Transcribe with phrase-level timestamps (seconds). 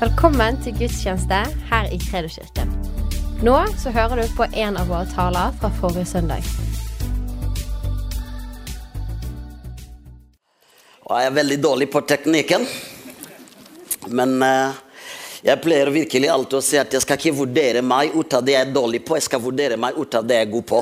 [0.00, 1.38] Velkommen til gudstjeneste
[1.68, 2.70] her i Kredoskirken.
[3.44, 6.46] Nå så hører du på en av våre taler fra forrige søndag.
[11.04, 12.64] Jeg er veldig dårlig på teknikken.
[14.08, 14.80] Men eh,
[15.44, 18.56] jeg pleier virkelig alltid å si at jeg skal ikke vurdere meg ut av det
[18.56, 20.80] jeg er dårlig på, jeg skal vurdere meg ut av det jeg er god på.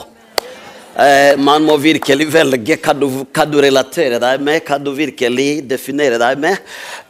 [0.99, 5.61] Eh, man må virkelig velge hva du, hva du relaterer deg med, hva du virkelig
[5.71, 6.59] definerer deg med.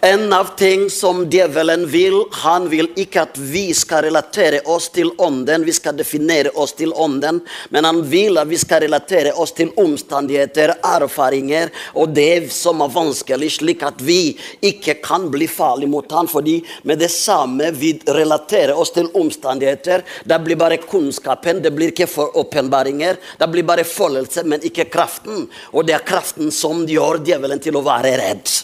[0.04, 5.08] En av ting som djevelen vil, han vil ikke at vi skal relatere oss til
[5.16, 7.40] ånden, vi skal definere oss til ånden,
[7.72, 12.92] men han vil at vi skal relatere oss til omstendigheter, erfaringer og det som er
[12.92, 14.36] vanskelig, slik at vi
[14.68, 20.04] ikke kan bli farlige mot han, fordi med det samme vi relaterer oss til omstendigheter,
[20.28, 23.16] det blir bare kunnskapen, det blir ikke for åpenbaringer.
[23.40, 25.46] det blir bare følelse, men ikke kraften.
[25.74, 28.54] Og det er kraften som gjør djevelen til å være redd.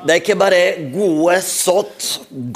[0.00, 0.60] Det er ikke bare
[0.94, 2.04] gode, sått,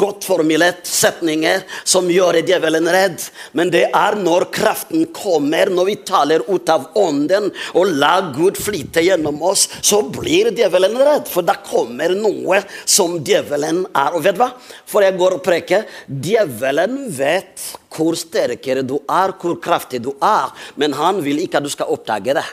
[0.00, 3.20] godt formulerte setninger som gjør djevelen redd,
[3.52, 8.56] men det er når kraften kommer, når vi taler ut av ånden og lar Gud
[8.56, 11.28] flyte gjennom oss, så blir djevelen redd.
[11.28, 14.16] For da kommer noe som djevelen er.
[14.16, 14.50] Og vet du hva?
[14.88, 15.84] For jeg går og preker.
[16.08, 20.48] Djevelen vet hvor sterkere du er, hvor kraftig du er,
[20.80, 22.46] men han vil ikke at du skal oppdage det.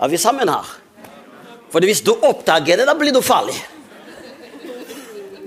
[0.00, 0.70] Er vi sammen her?
[1.70, 3.54] For hvis du oppdager det, da blir du farlig.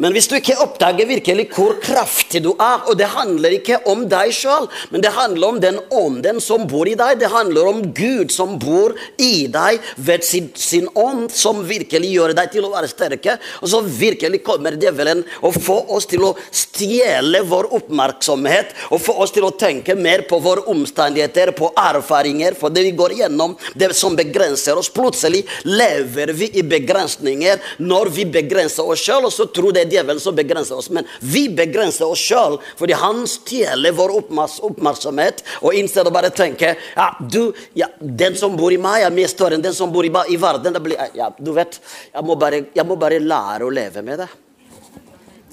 [0.01, 4.05] Men hvis du ikke oppdager virkelig hvor kraftig du er Og det handler ikke om
[4.09, 7.19] deg sjøl, men det handler om den ånden som bor i deg.
[7.21, 12.33] Det handler om Gud som bor i deg ved sin, sin ånd, som virkelig gjør
[12.37, 13.37] deg til å være sterke.
[13.61, 19.15] Og så virkelig kommer djevelen og får oss til å stjele vår oppmerksomhet og få
[19.23, 23.55] oss til å tenke mer på våre omstendigheter, på erfaringer, på det vi går gjennom,
[23.77, 24.91] det som begrenser oss.
[24.93, 29.91] Plutselig lever vi i begrensninger når vi begrenser oss sjøl, og så tror det er
[29.91, 30.89] djevelen som begrenser oss.
[30.93, 35.43] Men vi begrenser oss sjøl fordi han stjeler vår oppmerksomhet.
[35.61, 39.29] Og innser å bare tenke ja, du, ja, Den som bor i meg, er mye
[39.31, 40.79] større enn den som bor i, i verden.
[40.83, 41.79] Blir, ja, du vet,
[42.13, 44.31] jeg må, bare, jeg må bare lære å leve med det.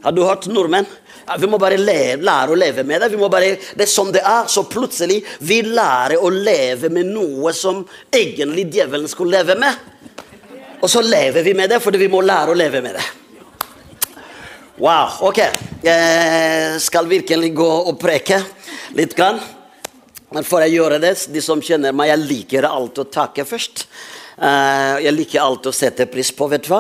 [0.01, 0.89] Har du hørt nordmenn?
[1.39, 3.11] Vi må bare lære, lære å leve med det.
[3.13, 4.49] Vi må bare, det er som det er.
[4.51, 9.89] Så plutselig vi lærer å leve med noe som egentlig djevelen skulle leve med.
[10.81, 13.07] Og så lever vi med det fordi vi må lære å leve med det.
[14.81, 15.39] Wow, ok.
[15.85, 18.39] Jeg skal virkelig gå og preke
[18.97, 19.13] litt.
[19.13, 19.37] Grann.
[20.33, 23.83] Men før jeg gjør det, de som kjenner meg, jeg liker alt å takke først.
[24.41, 26.79] Eh, jeg liker alt å sette pris på, vet du hva?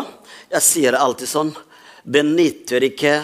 [0.48, 1.50] Jeg sier alltid sånn
[2.00, 3.18] Det nytter ikke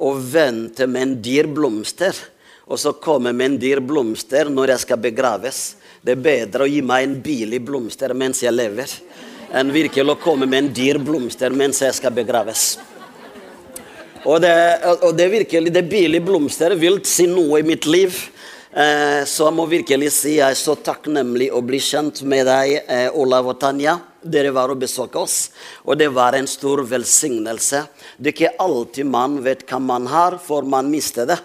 [0.00, 2.16] å vente med en dyr blomster,
[2.64, 5.60] og så komme med en dyr blomster når jeg skal begraves.
[6.00, 8.96] Det er bedre å gi meg en billig blomster mens jeg lever,
[9.52, 12.78] enn virkelig å komme med en dyr blomster mens jeg skal begraves.
[14.22, 14.54] Og det,
[15.02, 18.14] og det virkelig, det billige blomster vil si noe i mitt liv.
[18.72, 22.76] Eh, så jeg må virkelig si jeg er så takknemlig å bli kjent med deg,
[22.86, 23.98] eh, Olav og Tanja.
[24.22, 25.50] Dere var og besøkte oss,
[25.82, 27.82] og det var en stor velsignelse.
[28.16, 31.40] Det er ikke alltid man vet hva man har, for man mister det.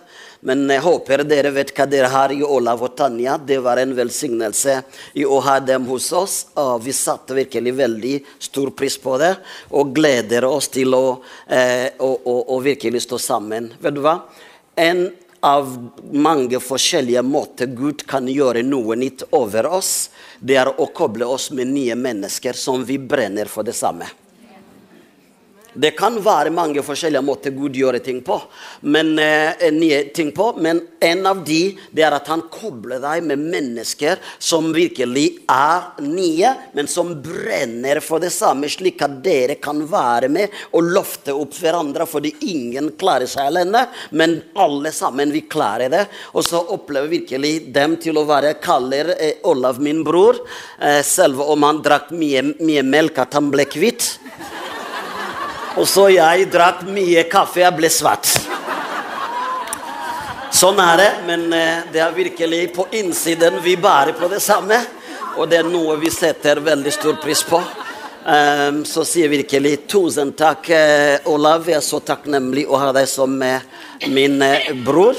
[0.45, 3.37] Men jeg håper dere vet hva dere har i Olav og Tanja.
[3.37, 4.79] Det var en velsignelse
[5.17, 6.35] i å ha dem hos oss.
[6.61, 8.15] Og vi satte virkelig veldig
[8.49, 9.33] stor pris på det
[9.73, 11.05] og gleder oss til å,
[11.47, 13.71] eh, å, å, å virkelig stå sammen.
[13.81, 14.19] Vet du hva?
[14.77, 15.07] En
[15.45, 15.73] av
[16.13, 20.09] mange forskjellige måter Gud kan gjøre noe nytt over oss,
[20.39, 24.09] det er å koble oss med nye mennesker som vi brenner for det samme.
[25.77, 28.39] Det kan være mange forskjellige måter Gud gjør ting på,
[28.81, 33.23] men, eh, nye ting på, men en av de det er at han kobler deg
[33.23, 39.59] med mennesker som virkelig er nye, men som brenner for det samme, slik at dere
[39.61, 42.07] kan være med og løfte opp hverandre.
[42.07, 46.07] Fordi ingen klarer seg alene, men alle sammen vi klarer det.
[46.33, 50.41] Og så opplever virkelig dem til å være kaller eh, Olav min bror,
[50.79, 54.15] eh, selv om han drakk mye, mye melk at han ble kvitt.
[55.77, 58.25] Og så jeg drakk mye kaffe, jeg ble svart.
[60.57, 64.79] Sånn er det, men eh, det er virkelig på innsiden vi bærer på det samme.
[65.37, 67.59] Og det er noe vi setter veldig stor pris på.
[68.27, 71.69] Um, så sier virkelig tusen takk, uh, Olav.
[71.69, 73.61] Jeg er så takknemlig å ha deg som uh,
[74.09, 74.41] min
[74.83, 75.15] bror.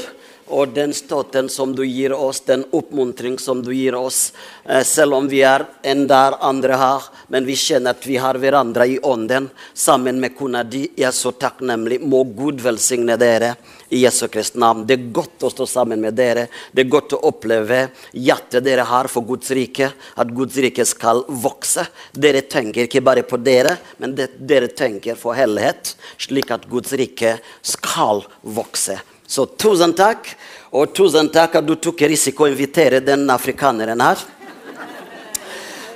[0.48, 4.32] Og den støtten som du gir oss, den oppmuntring som du gir oss.
[4.64, 8.38] Eh, selv om vi er en der andre har, men vi kjenner at vi har
[8.40, 10.86] hverandre i ånden sammen med kona di.
[10.96, 12.00] Jeg er så takknemlig.
[12.00, 13.54] Må Gud velsigne dere
[13.88, 14.86] i Jesu Kristi navn.
[14.86, 16.46] Det er godt å stå sammen med dere.
[16.72, 19.90] Det er godt å oppleve hjertet dere har for Guds rike.
[20.16, 21.86] At Guds rike skal vokse.
[22.12, 27.38] Dere tenker ikke bare på dere, men dere tenker for hellighet, slik at Guds rike
[27.62, 28.98] skal vokse.
[29.28, 30.30] Så tusen takk,
[30.72, 34.22] og tusen takk at du tok risiko å invitere den afrikaneren her.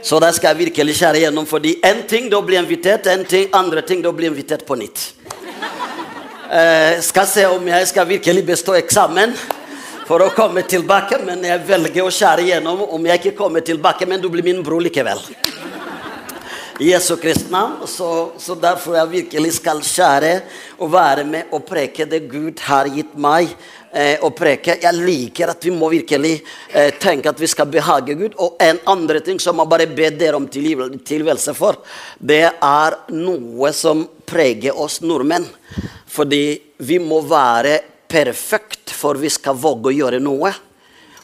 [0.02, 3.46] Så da skal jeg virkelig skjære gjennom, fordi én ting da blir invitert, en ting,
[3.54, 5.12] andre ting da blir invitert på nytt.
[6.52, 9.32] Eh, skal se om jeg skal virkelig bestå eksamen
[10.04, 14.04] for å komme tilbake, men jeg velger å skjære gjennom om jeg ikke kommer tilbake,
[14.10, 15.22] men du blir min bror likevel.
[16.82, 17.86] Jesu Kristi navn.
[17.86, 20.32] Så, så, derfor jeg virkelig skal skjære
[20.82, 23.52] og være med og preke det Gud har gitt meg
[23.92, 24.78] eh, å preke.
[24.82, 26.34] Jeg liker at vi må virkelig
[26.74, 28.34] eh, tenke at vi skal behage Gud.
[28.42, 31.78] Og en andre ting som jeg bare ber dere om tilgivelse for,
[32.18, 35.46] det er noe som preger oss nordmenn.
[36.12, 36.44] Fordi
[36.82, 37.78] vi må være
[38.12, 40.50] perfekt for vi skal våge å gjøre noe.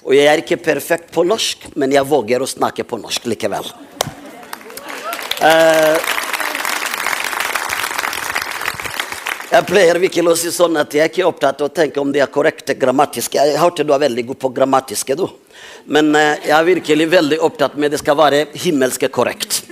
[0.07, 3.67] Og jeg er ikke perfekt på norsk, men jeg våger å snakke på norsk likevel.
[5.39, 5.95] Uh,
[9.49, 12.11] jeg pleier virkelig å si sånn at jeg er ikke opptatt av å tenke om
[12.15, 13.39] de er korrekte grammatiske.
[13.39, 15.29] Jeg hørte du er veldig god på grammatiske, du.
[15.87, 19.63] Men uh, jeg er virkelig veldig opptatt med at det skal være himmelske korrekt.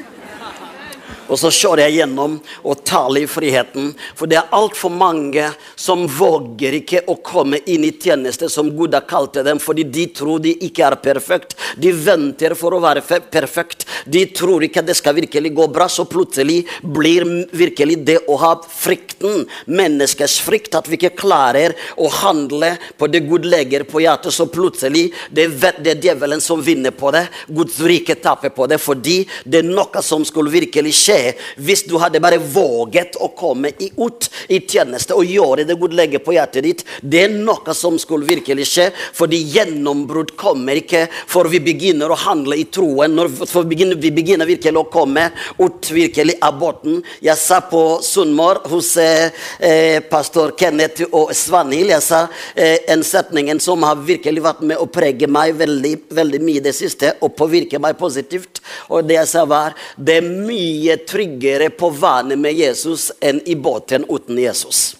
[1.27, 3.91] Og så kjører jeg gjennom og taler i friheten.
[4.19, 8.95] For det er altfor mange som våger ikke å komme inn i tjeneste som Gud
[8.95, 11.57] har kalt dem, fordi de tror de ikke er perfekt.
[11.77, 13.03] De venter for å være
[13.33, 13.87] perfekt.
[14.07, 15.89] De tror ikke det skal virkelig gå bra.
[15.91, 17.27] Så plutselig blir
[17.57, 23.25] virkelig det å ha frykten, menneskers frykt, at vi ikke klarer å handle på det
[23.27, 27.27] Gud legger på hjertet, så plutselig det er det djevelen som vinner på det.
[27.49, 31.16] Guds rike taper på det, fordi det er noe som skulle virkelig skje
[31.57, 36.23] hvis du hadde bare våget å komme ut i tjeneste og gjøre det Gud legger
[36.25, 36.85] på hjertet ditt.
[37.01, 42.19] Det er noe som skulle virkelig skje, fordi gjennombrudd kommer ikke for vi begynner å
[42.27, 43.17] handle i troen.
[43.17, 45.29] Når vi begynner, vi begynner virkelig å komme
[45.61, 47.01] ut virkelig av båten.
[47.25, 52.23] Jeg sa på Sunnmøre hos eh, eh, pastor Kenneth og Svanhild jeg sa
[52.55, 56.75] eh, en setning som har virkelig vært med å prege meg veldig, veldig mye det
[56.77, 58.61] siste, og påvirke meg positivt.
[58.91, 63.57] Og det jeg sa var det er mye tryggere på vannet med Jesus enn i
[63.57, 64.97] båten uten Jesus.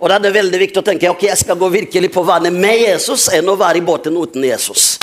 [0.00, 2.54] Og da er det veldig viktig å tenke ok, jeg skal gå virkelig på vannet
[2.56, 4.94] med Jesus enn å være i båten uten Jesus.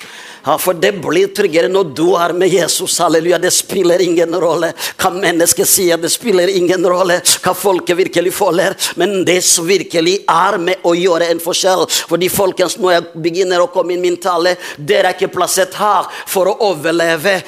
[0.48, 2.94] Ja, for det blir tryggere når du er med Jesus.
[3.04, 3.36] Halleluja.
[3.38, 8.78] Det spiller ingen rolle hva mennesket sier, det spiller ingen rolle hva folket virkelig føler.
[8.96, 11.84] Men det som virkelig er med å gjøre en forskjell.
[12.08, 16.08] Fordi folkens, når jeg begynner å komme inn min tale, dere er ikke plassert her
[16.32, 17.42] for å overleve.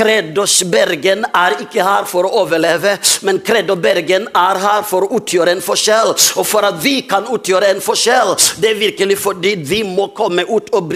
[0.00, 2.94] Kredos Bergen er ikke her for å overleve,
[3.26, 6.14] men Kredo Bergen er her for å utgjøre en forskjell.
[6.40, 8.32] Og for at vi kan utgjøre en forskjell,
[8.62, 10.88] det er virkelig fordi vi må komme ut og,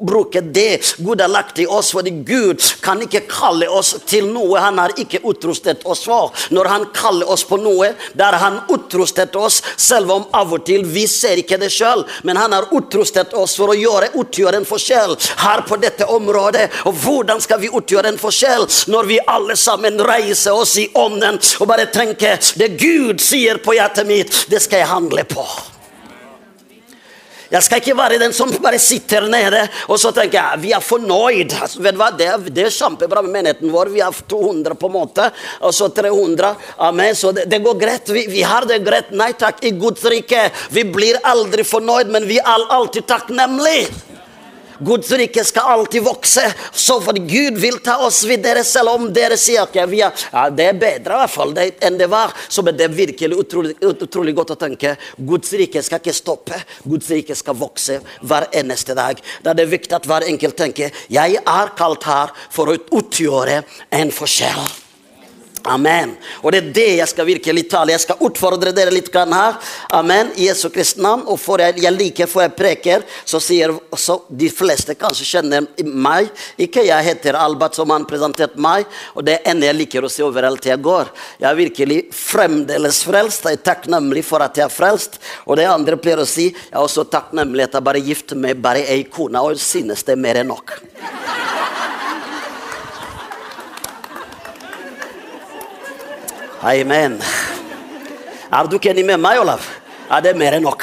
[0.00, 1.92] bruke det Gud har lagt i oss.
[1.92, 6.32] Fordi Gud kan ikke kalle oss til noe han har ikke utrustet oss for.
[6.54, 10.86] Når han kaller oss på noe, der han utrustet oss, selv om av og til
[10.88, 14.68] vi ser ikke det sjøl, men han har utrustet oss for å gjøre, utgjøre en
[14.68, 16.68] forskjell her på dette området.
[16.88, 21.38] Og hvordan skal vi utgjøre en forskjell når vi alle sammen reiser oss i ånden
[21.38, 25.44] og bare tenker det Gud sier på hjertet mitt, det skal jeg handle på.
[27.48, 30.84] Jeg skal ikke være den som bare sitter nede og så tenker jeg, vi er
[30.84, 31.54] fornøyd.
[31.56, 32.10] Altså, vet du hva?
[32.12, 33.92] Det, det er kjempebra med menigheten vår.
[33.94, 35.30] Vi har 200 på en måte,
[35.64, 36.52] og så 300.
[36.88, 37.16] Amen.
[37.16, 38.12] Så det, det går greit.
[38.12, 39.14] Vi, vi, har det greit.
[39.16, 40.48] Nei takk, i Guds rike.
[40.74, 44.17] Vi blir aldri fornøyd, men vi er alltid takknemlige.
[44.78, 46.44] Guds rike skal alltid vokse.
[46.72, 50.10] Så for Gud vil ta oss videre, selv om dere sier at okay, ja,
[50.54, 52.34] det er bedre i hvert fall det, enn det var.
[52.48, 54.96] Så er det virkelig utrolig, utrolig godt å tenke.
[55.18, 56.62] Guds rike skal ikke stoppe.
[56.84, 59.20] Guds rike skal vokse hver eneste dag.
[59.42, 63.62] Da er det viktig at hver enkelt tenker jeg er kalt her for å utgjøre
[63.98, 64.87] en forskjell.
[65.64, 66.14] Amen.
[66.42, 67.94] Og det er det jeg skal virkelig tale.
[67.94, 69.58] Jeg skal utfordre dere litt her.
[69.94, 70.32] Amen.
[70.36, 71.24] I Jesu Kristi navn.
[71.26, 75.66] Og for jeg, jeg liker for jeg preker, så sier så de fleste kanskje kjenner
[75.84, 76.30] meg.
[76.58, 78.86] Ikke jeg heter Albert, som han presenterte meg.
[79.14, 81.10] Og det er jeg liker å si overalt jeg går.
[81.40, 83.48] Jeg er virkelig fremdeles frelst.
[83.48, 85.18] Jeg er takknemlig for at jeg er frelst.
[85.46, 88.62] Og det andre pleier å si, jeg er også takknemlig at jeg bare gifter meg
[88.62, 90.78] bare ei kone, og synes det er mer enn nok.
[96.62, 97.20] Amen.
[98.50, 99.62] Er du ikke enig med meg, Olav?
[100.08, 100.82] Ja, det er mer enn nok.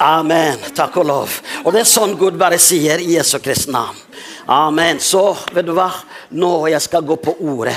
[0.00, 0.62] Amen.
[0.72, 1.34] Takk og lov.
[1.64, 3.98] Og det er sånn Gud bare sier i Jesu Kristi navn.
[4.48, 5.00] Amen.
[5.00, 5.90] Så, vet du hva?
[6.40, 7.76] Nå jeg skal gå på ordet.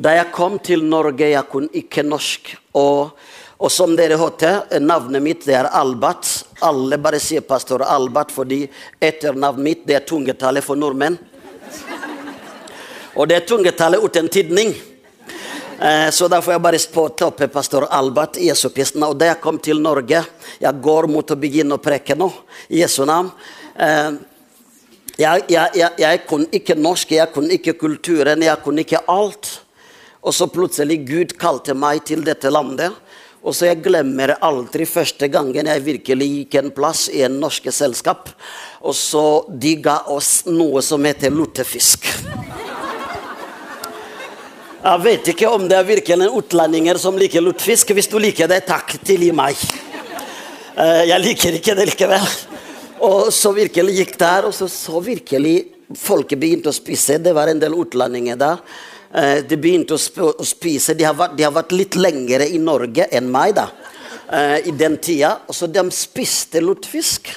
[0.00, 2.54] Da jeg kom til Norge, jeg kunne ikke norsk.
[2.80, 3.12] Og,
[3.60, 6.30] og som dere hørte, navnet mitt det er Albert.
[6.64, 8.64] Alle bare sier pastor Albert fordi
[8.96, 11.20] etternavnet mitt det er tungetallet for nordmenn.
[13.14, 14.74] Og det er tungetallet uten tidning.
[15.78, 16.78] Eh, så da får jeg bare
[17.14, 19.02] ta opp pastor Albert Jesupisten.
[19.06, 20.24] Og da jeg kom til Norge
[20.60, 22.30] Jeg går mot å begynne å preke nå,
[22.68, 23.30] i Jesu navn.
[23.76, 24.12] Eh,
[25.18, 29.60] jeg, jeg, jeg, jeg kunne ikke norsk, jeg kunne ikke kulturen, jeg kunne ikke alt.
[30.24, 32.90] Og så plutselig Gud kalte meg til dette landet.
[33.44, 37.70] Og så Jeg glemmer aldri første gangen jeg virkelig gikk en plass i en norsk
[37.70, 38.30] selskap.
[38.82, 42.08] Og så de ga oss noe som heter lutefisk.
[44.84, 47.94] Jeg vet ikke om det er virkelig utlendinger som liker lutfisk.
[47.96, 49.56] Hvis du liker det, takk, tilgi meg.
[50.76, 52.26] Eh, jeg liker ikke det likevel.
[53.08, 55.54] Og så virkelig gikk der, og så, så virkelig
[55.96, 57.16] folket begynte å spise.
[57.16, 58.60] Det var en del utlendinger der.
[59.08, 60.92] Eh, de begynte å spise.
[61.00, 63.70] De har, vært, de har vært litt lengre i Norge enn meg da,
[64.28, 65.38] eh, i den tida.
[65.48, 67.32] Så de spiste lutfisk.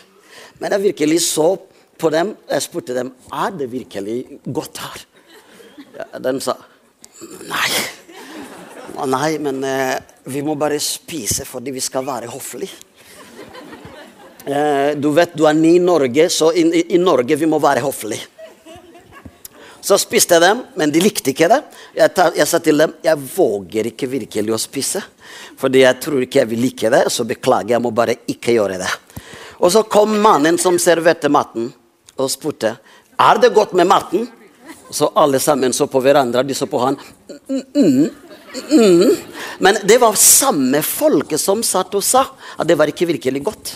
[0.59, 1.53] Men jeg virkelig så
[1.95, 2.35] på dem.
[2.51, 5.13] Jeg spurte dem er det virkelig godt her.
[5.95, 6.59] Ja, de sa
[7.21, 7.69] Nei.
[9.07, 9.97] Nei, men eh,
[10.29, 12.85] vi må bare spise fordi vi skal være høflige.
[14.47, 17.59] Eh, du vet du er ny i Norge, så i, i, i Norge vi må
[17.61, 18.25] være høflige.
[19.87, 21.61] Så spiste jeg dem, men de likte ikke det.
[21.95, 25.03] Jeg, tar, jeg, sa til dem jeg våger ikke virkelig å spise.
[25.57, 28.81] Fordi jeg tror ikke jeg vil like det, så beklager, jeg må bare ikke gjøre
[28.81, 28.89] det.
[29.63, 31.71] Og så kom mannen som serverte maten,
[32.17, 32.75] og spurte
[33.17, 34.27] er det godt med maten.
[34.89, 36.43] Så alle sammen så på hverandre.
[36.47, 36.97] De så på han.
[37.49, 38.09] Mm, mm,
[38.71, 39.15] mm.
[39.59, 42.23] Men det var samme folket som satt og sa
[42.57, 43.75] at det var ikke virkelig godt.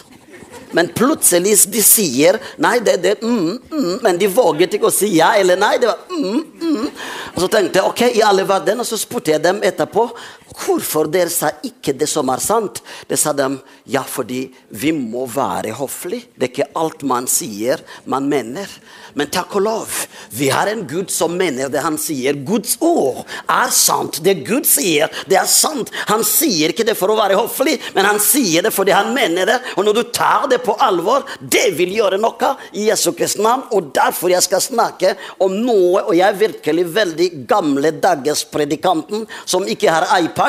[0.71, 5.09] Men plutselig de sier nei, det, det, mm, mm, men de våget ikke å si
[5.17, 5.73] ja eller nei.
[5.81, 6.85] det var mm.
[7.33, 10.07] Og så tenkte jeg ok, i alle verden, og så spurte jeg dem etterpå
[10.55, 12.81] hvorfor dere sa ikke det som er sant.
[13.07, 13.47] Det sa de
[13.91, 14.43] ja, fordi
[14.81, 16.27] vi må være høflige.
[16.35, 18.69] Det er ikke alt man sier, man mener.
[19.17, 19.95] Men takk og lov,
[20.35, 22.37] vi har en Gud som mener det han sier.
[22.47, 24.21] Guds ord er sant.
[24.23, 25.91] Det Gud sier, det er sant.
[26.11, 29.49] Han sier ikke det for å være høflig, men han sier det fordi han mener
[29.49, 29.57] det.
[29.75, 33.67] Og når du tar det på alvor, det vil gjøre noe i Jesu Kristi navn.
[33.75, 39.27] Og derfor jeg skal snakke om noe, og jeg er virkelig veldig gamle dagers predikanten
[39.45, 40.40] som ikke har iPad.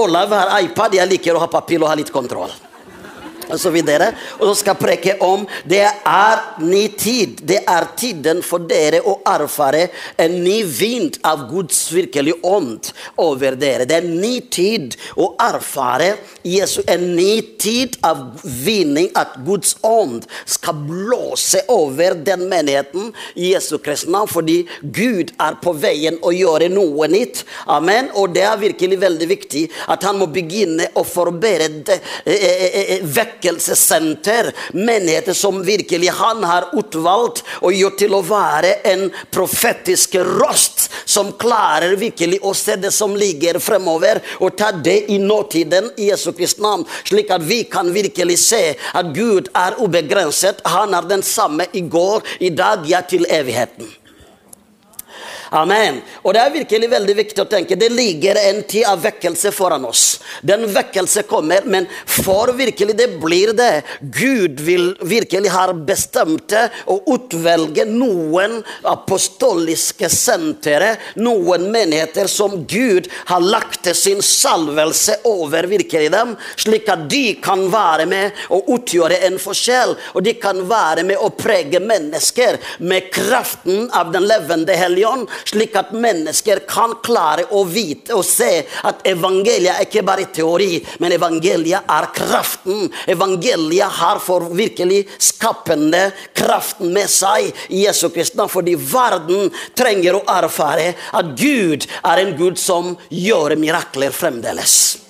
[0.00, 2.52] Olav har iPad, jeg liker å ha papir og ha litt kontroll
[3.50, 4.12] og så videre.
[4.38, 7.40] Og så skal preke om det er ny tid.
[7.46, 9.88] Det er tiden for dere å erfare
[10.20, 13.88] en ny vind av Guds virkelige ånd over dere.
[13.88, 20.26] Det er ny tid å erfare Jesu, en ny tid av vinning, at Guds ånd
[20.48, 26.32] skal blåse over den menigheten i Jesu Kristi navn, fordi Gud er på veien å
[26.34, 27.44] gjøre noe nytt.
[27.70, 28.10] Amen.
[28.18, 33.04] Og det er virkelig veldig viktig at han må begynne å forberede eh, eh, eh,
[33.04, 34.52] vekk vekkelsessenter.
[34.72, 41.32] Menigheter som virkelig han har utvalgt og gjort til å være en profetisk røst som
[41.38, 46.32] klarer virkelig å se det som ligger fremover, og ta det i nåtiden i Jesu
[46.32, 48.62] Kristi navn, slik at vi kan virkelig se
[48.94, 50.62] at Gud er ubegrenset.
[50.64, 54.03] Han er den samme i går, i dag, ja, til evigheten.
[55.54, 56.00] Amen.
[56.26, 57.76] Og det er virkelig veldig viktig å tenke.
[57.78, 60.16] Det ligger en tid av vekkelse foran oss.
[60.42, 63.84] Den vekkelse kommer, men for virkelig det blir det.
[64.00, 66.56] Gud vil virkelig har bestemt
[66.90, 68.56] å utvelge noen
[68.90, 77.06] apostoliske sentere, noen menigheter som Gud har lagt sin salvelse over virkelig dem, slik at
[77.10, 79.94] de kan være med og utgjøre en forskjell.
[80.18, 85.14] Og de kan være med å prege mennesker med kraften av den levende hellige
[85.48, 88.50] slik at mennesker kan klare å vite og se
[88.86, 92.88] at evangeliet er ikke bare teori, men evangeliet er kraften.
[93.10, 100.24] Evangeliet har for virkelig skapende kraften med seg i Jesu Kristi fordi verden trenger å
[100.36, 105.04] erfare at Gud er en Gud som gjør mirakler fremdeles.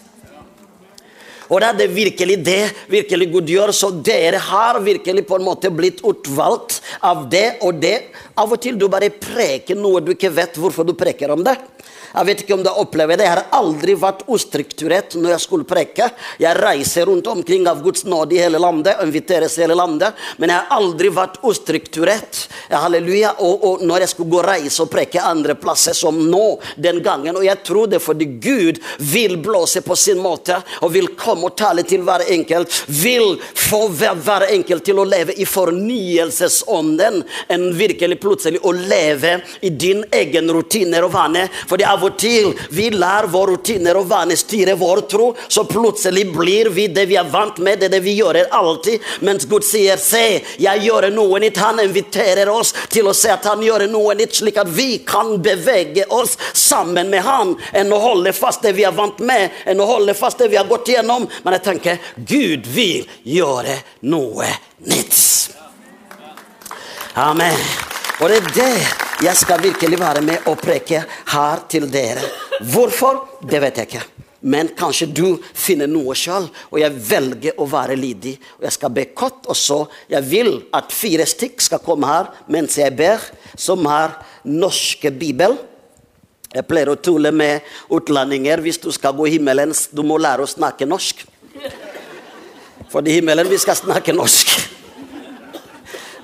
[1.50, 2.60] Og det er det virkelig det
[2.92, 3.72] virkelig Gud gjør.
[3.76, 7.96] Så dere har virkelig på en måte blitt utvalgt av det og det.
[8.40, 11.56] Av og til du bare preker noe du ikke vet hvorfor du preker om det.
[12.14, 13.26] Jeg vet ikke om du har opplevd det.
[13.26, 16.06] Jeg har aldri vært ustrukturert når jeg skulle preke.
[16.38, 20.52] Jeg reiser rundt omkring av Guds nåde i hele landet, inviteres i hele landet, men
[20.52, 22.44] jeg har aldri vært ustrukturert.
[22.70, 23.34] Halleluja.
[23.42, 26.44] Og, og når jeg skulle gå og reise og preke andre plasser, som nå,
[26.76, 27.34] den gangen.
[27.36, 28.80] Og jeg tror det fordi Gud
[29.10, 32.70] vil blåse på sin måte og vil komme og tale til hver enkelt.
[32.86, 39.70] Vil få hver enkelt til å leve i fornyelsesånden enn virkelig plutselig å leve i
[39.70, 41.46] din egen rutiner og vane.
[41.68, 46.70] Fordi og til vi lar våre rutiner og vaner styre vår tro, så plutselig blir
[46.74, 49.00] vi det vi er vant med, det, er det vi gjør alltid.
[49.20, 51.62] Mens Gud sier 'se, jeg gjør noe nytt'.
[51.64, 55.36] Han inviterer oss til å se at han gjør noe nytt, slik at vi kan
[55.42, 59.80] bevege oss sammen med han, enn å holde fast det vi er vant med, enn
[59.80, 61.28] å holde fast det vi har gått gjennom.
[61.44, 64.48] Men jeg tenker Gud vil gjøre noe
[64.84, 65.50] nytt.
[67.14, 67.93] Amen.
[68.24, 72.22] Og det er det jeg skal virkelig være med og preke her til dere.
[72.72, 73.18] Hvorfor?
[73.44, 74.04] Det vet jeg ikke.
[74.48, 78.34] Men kanskje du finner noe sjøl, og jeg velger å være lydig.
[78.56, 79.78] Og jeg skal be kort, og så
[80.08, 83.20] Jeg vil at fire stykk skal komme her mens jeg ber,
[83.56, 85.58] som har norske bibel.
[86.54, 88.60] Jeg pleier å tulle med utlendinger.
[88.60, 91.26] Hvis du skal gå i himmelen, du må lære å snakke norsk.
[92.88, 94.53] For i himmelen vi skal snakke norsk.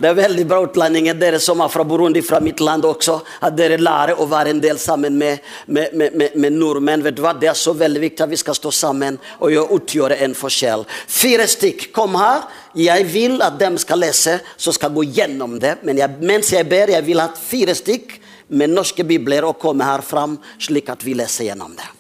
[0.00, 3.18] Det er veldig bra utlendinger, dere som er fra Burundi, fra mitt land også.
[3.44, 7.04] At dere lærer å være en del sammen med, med, med, med nordmenn.
[7.04, 7.34] vet du hva?
[7.36, 10.86] Det er så veldig viktig at vi skal stå sammen og utgjøre en forskjell.
[10.88, 12.48] Fire stykk, kom her.
[12.80, 15.76] Jeg vil at dem skal lese, så skal gå gjennom det.
[15.84, 18.16] Men jeg, mens jeg ber, jeg vil ha fire stykk
[18.56, 21.92] med norske bibler og komme her fram, slik at vi leser gjennom det.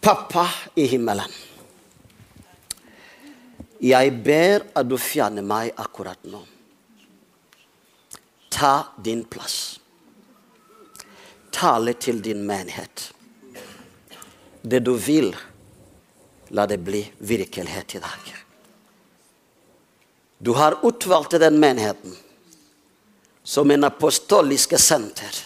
[0.00, 0.48] Pappa
[0.80, 1.28] i himmelen.
[3.84, 6.40] Jeg ber at du fjerner meg akkurat nå.
[8.48, 9.80] Ta din plass.
[11.50, 13.12] Tale til din menighet.
[14.62, 15.36] Det du vil,
[16.48, 18.34] la det bli virkelighet i dag.
[20.38, 22.16] Du har utvalgt den menigheten
[23.42, 25.44] som en apostoliske senter.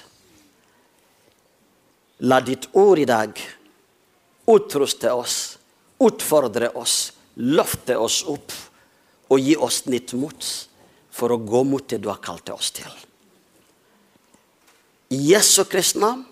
[2.18, 3.38] La ditt ord i dag
[4.46, 5.58] utruste oss,
[5.98, 8.52] utfordre oss, løfte oss opp
[9.32, 10.50] og gi oss nytt mot
[11.12, 12.90] for å gå mot det du har kalt oss til.
[15.12, 16.24] I Jesu Kristi navn,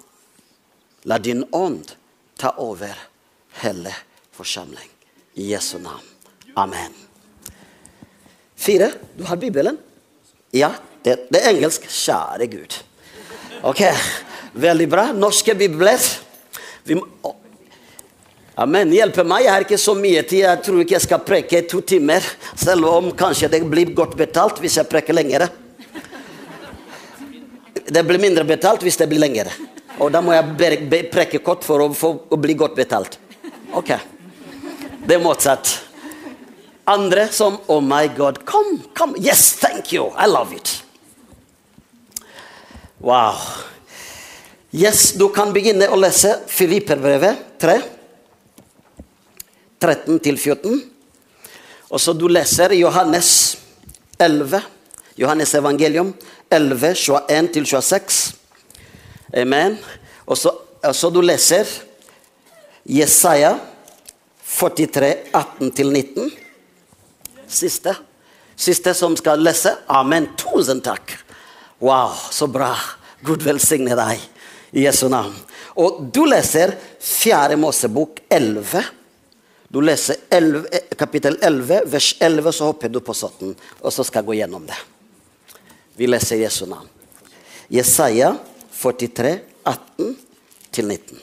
[1.05, 1.93] la din ånd
[2.41, 2.97] ta over
[3.61, 3.93] hele
[4.33, 4.89] forsamling.
[5.37, 6.07] I Jesu navn.
[6.57, 6.95] Amen.
[8.57, 8.93] Fire.
[9.17, 9.79] Du har Bibelen?
[10.51, 10.73] Ja,
[11.05, 11.85] det, det er engelsk.
[11.89, 12.77] Kjære Gud.
[13.63, 13.85] Ok,
[14.57, 15.07] veldig bra.
[15.13, 16.01] Norske bibler.
[16.89, 17.35] Vi må,
[18.61, 18.91] Amen.
[18.93, 19.47] Hjelpe meg.
[19.47, 20.43] Jeg har ikke så mye tid.
[20.43, 22.25] Jeg tror ikke jeg skal preke to timer.
[22.61, 25.47] Selv om kanskje det blir godt betalt hvis jeg preker lengre.
[27.91, 29.55] Det blir mindre betalt hvis det blir lengre.
[30.01, 33.17] Og da må jeg preke kort for å, for å bli godt betalt.
[33.73, 33.95] Ok.
[35.09, 35.71] Det er motsatt.
[36.91, 39.15] Andre som Oh my God, kom, kom.
[39.17, 40.11] Yes, thank you.
[40.19, 40.75] I love it.
[43.01, 43.41] Wow.
[44.71, 47.79] Yes, du kan begynne å lese Filipperbrevet 3.
[49.81, 50.81] 13-14.
[51.91, 53.31] Og så du leser Johannes
[54.19, 54.61] 11,
[55.19, 56.13] Johannes evangelium
[56.51, 58.21] 11, 21-26.
[59.37, 59.79] Amen.
[60.27, 61.67] Og så, og så du leser
[62.85, 63.57] Jesaja
[64.45, 66.31] 43, 18-19.
[67.49, 67.95] Siste.
[68.57, 69.73] Siste som skal lese.
[69.89, 70.29] Amen.
[70.39, 71.15] Tusen takk.
[71.81, 72.75] Wow, så bra.
[73.25, 74.21] Gud velsigne deg
[74.77, 75.35] i Jesu navn.
[75.81, 78.83] Og du leser Fjerde Mosebok 11.
[79.71, 80.67] Du leser 11,
[80.99, 83.53] kapittel 11, vers 11, så hopper du på 17.
[83.55, 84.79] Og så skal jeg gå gjennom det.
[85.95, 86.89] Vi leser Jesu navn.
[87.71, 88.33] Jesaja
[88.75, 91.23] 43, 18-19.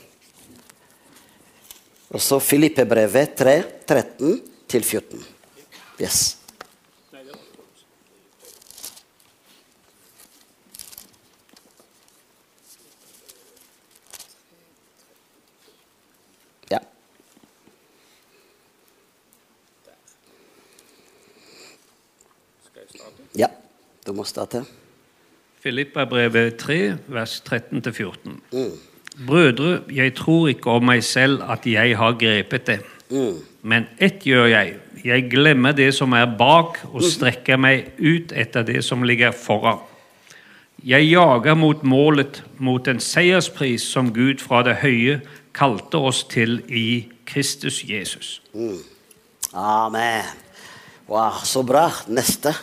[2.08, 5.28] Og så Filippebrevet 3, 13-14.
[6.00, 6.38] Yes.
[23.38, 23.48] Ja,
[24.08, 24.64] du må starte.
[25.64, 26.78] Filippa-brevet 3,
[27.12, 28.38] vers 13-14.
[28.54, 28.72] Mm.
[29.28, 32.80] Brødre, jeg tror ikke om meg selv at jeg har grepet det.
[33.10, 33.40] Mm.
[33.62, 34.78] Men ett gjør jeg.
[35.04, 37.10] Jeg glemmer det som er bak, og mm.
[37.10, 39.84] strekker meg ut etter det som ligger foran.
[40.86, 45.22] Jeg jager mot målet, mot en seierspris som Gud fra det høye
[45.58, 48.42] kalte oss til i Kristus Jesus.
[48.54, 48.78] Mm.
[49.54, 50.24] Amen.
[51.10, 51.90] Wow, så bra.
[52.08, 52.54] Neste.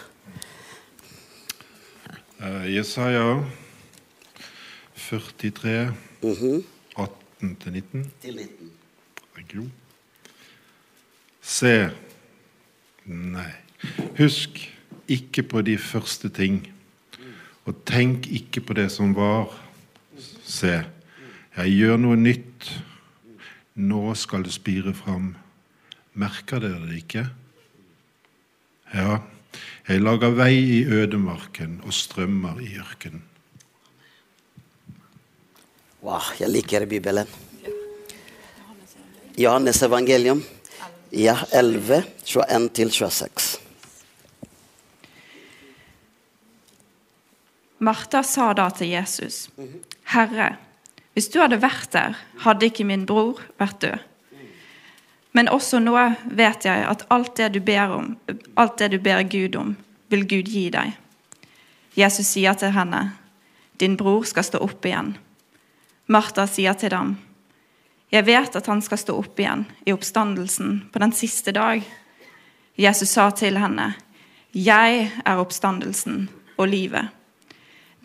[2.44, 3.44] Uh, Jesaja
[4.94, 6.64] 43, mm -hmm.
[6.96, 8.08] 18-19.
[8.20, 8.70] Til 19.
[9.34, 9.70] Thank you.
[11.40, 11.90] Se
[13.04, 13.50] Nei.
[14.18, 14.74] Husk
[15.08, 16.72] ikke på de første ting,
[17.64, 19.64] og tenk ikke på det som var.
[20.44, 20.84] Se,
[21.56, 22.82] jeg gjør noe nytt.
[23.74, 25.34] Nå skal det spire fram.
[26.14, 27.26] Merker dere det ikke?
[28.94, 29.18] Ja,
[29.88, 33.22] jeg lager vei i ødemarken og strømmer i ørkenen.
[36.04, 37.28] Wow, jeg liker Bibelen.
[39.40, 40.42] Johannes evangelium,
[41.12, 43.58] ja, 11, 21-26.
[47.84, 49.48] Martha sa da til Jesus,
[50.12, 50.54] Herre,
[51.12, 54.13] hvis du hadde vært der, hadde ikke min bror vært død.
[55.34, 55.94] Men også nå
[56.30, 58.12] vet jeg at alt det du ber om,
[58.54, 59.74] alt det du ber Gud om,
[60.08, 60.94] vil Gud gi deg.
[61.98, 63.16] Jesus sier til henne,
[63.82, 65.16] din bror skal stå opp igjen.
[66.06, 67.16] Martha sier til dem,
[68.14, 71.82] jeg vet at han skal stå opp igjen i oppstandelsen på den siste dag.
[72.78, 73.94] Jesus sa til henne,
[74.54, 77.10] jeg er oppstandelsen og livet.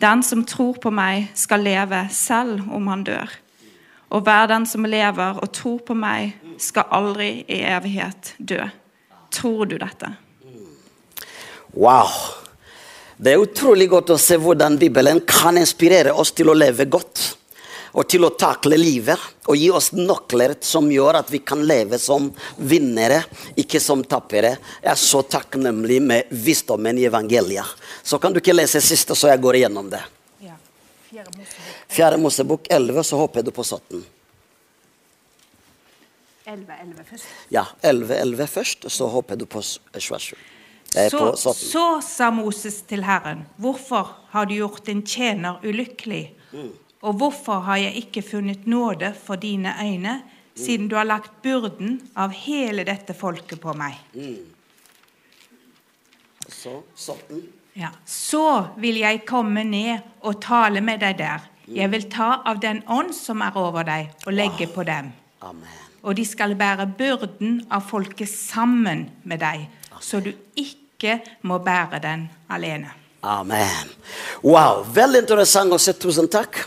[0.02, 3.30] Den som tror på meg, skal leve selv om han dør.
[4.10, 8.60] Og hver den som lever og tror på meg, skal aldri i evighet dø.
[9.32, 10.12] Tror du dette?
[11.72, 12.08] Wow.
[13.16, 17.36] Det er utrolig godt å se hvordan Bibelen kan inspirere oss til å leve godt.
[17.90, 19.18] Og til å takle livet
[19.50, 23.24] og gi oss nøkler som gjør at vi kan leve som vinnere,
[23.58, 24.54] ikke som tapere.
[24.78, 27.66] Jeg er så takknemlig med visdommen i evangeliet.
[28.02, 30.04] Så kan du ikke lese siste, så jeg går igjennom det.
[30.46, 30.54] Ja.
[31.90, 34.06] Fjerde Mosebok 11, så håper du på 17.
[36.52, 37.24] 11, 11 først.
[37.54, 40.36] Ja, 11, 11 først, så hopper du på 27.
[40.94, 41.70] Jeg er på Så, 17.
[41.70, 46.24] så sa Moses til Herren, hvorfor har du gjort din tjener ulykkelig?
[47.02, 50.22] Og hvorfor har jeg ikke funnet nåde for dine øyne,
[50.56, 53.96] siden du har lagt byrden av hele dette folket på meg?
[56.48, 57.46] Så 17.
[57.78, 57.88] Ja.
[58.04, 61.46] Så vil jeg komme ned og tale med deg der.
[61.70, 65.12] Jeg vil ta av den ånd som er over deg, og legge på dem.
[65.40, 65.89] Amen.
[66.02, 69.66] Og de skal bære byrden av folket sammen med deg,
[70.00, 72.94] så du ikke må bære den alene.
[73.20, 73.90] Amen.
[74.42, 75.92] Wow, veldig interessant å se.
[76.00, 76.62] Tusen takk.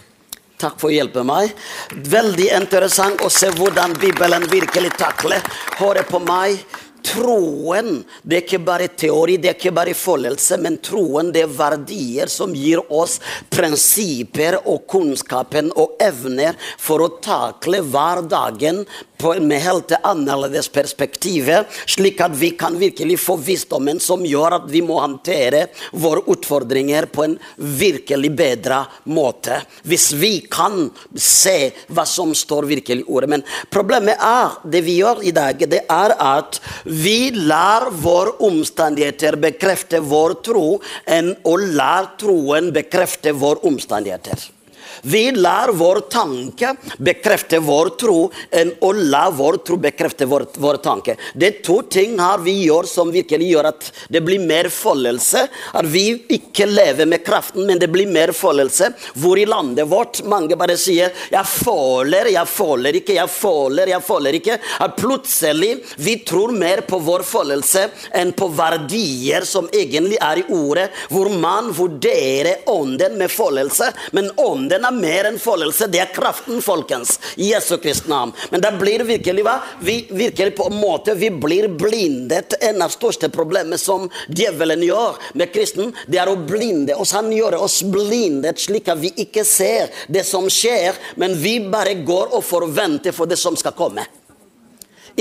[0.61, 1.51] Takk for å hjelpe meg.
[1.91, 5.41] Veldig interessant å se hvordan Bibelen virkelig takler.
[5.79, 6.61] Hører på meg.
[7.13, 11.53] Troen det er ikke bare teori, det er ikke bare følelse, men troen det er
[11.53, 13.19] verdier som gir oss
[13.53, 18.83] prinsipper og kunnskapen og evner for å takle hverdagen
[19.23, 21.47] med helt annerledes perspektiv,
[21.87, 27.07] slik at vi kan virkelig få visdommen som gjør at vi må håndtere våre utfordringer
[27.13, 28.81] på en virkelig bedre
[29.15, 29.61] måte.
[29.87, 33.29] Hvis vi kan se hva som står virkelig i ordet.
[33.31, 37.02] Men problemet er, det vi gjør i dag, det er at vi
[37.35, 40.67] lar våre omstendigheter bekrefte vår tro,
[41.05, 44.49] enn å la troen bekrefte våre omstendigheter.
[45.05, 50.77] Vi lar vår tanke bekrefte vår tro, enn å la vår tro bekrefte vår, vår
[50.85, 51.17] tanke.
[51.35, 55.41] Det er to ting her vi gjør som virkelig gjør at det blir mer følelse.
[55.75, 56.05] At vi
[56.37, 58.93] ikke lever med kraften, men det blir mer følelse.
[59.19, 64.03] Hvor i landet vårt mange bare sier 'jeg føler, jeg føler ikke', 'jeg føler, jeg
[64.03, 64.59] føler ikke'.
[64.79, 70.47] At plutselig vi tror mer på vår følelse enn på verdier som egentlig er i
[70.47, 75.87] ordet, hvor man vurderer ånden med følelse, men ånden er mer enn følelse.
[75.91, 77.17] Det er kraften, folkens.
[77.35, 78.33] I Jesu Kristi navn.
[78.51, 79.57] Men det blir virkelig hva?
[79.83, 82.57] Vi virkelig på en måte vi blir blindet.
[82.61, 87.15] En av største problemene som djevelen gjør med kristen, det er å blinde oss.
[87.17, 91.99] Han gjør oss blindet slik at vi ikke ser det som skjer, men vi bare
[92.05, 94.05] går og forventer for det som skal komme.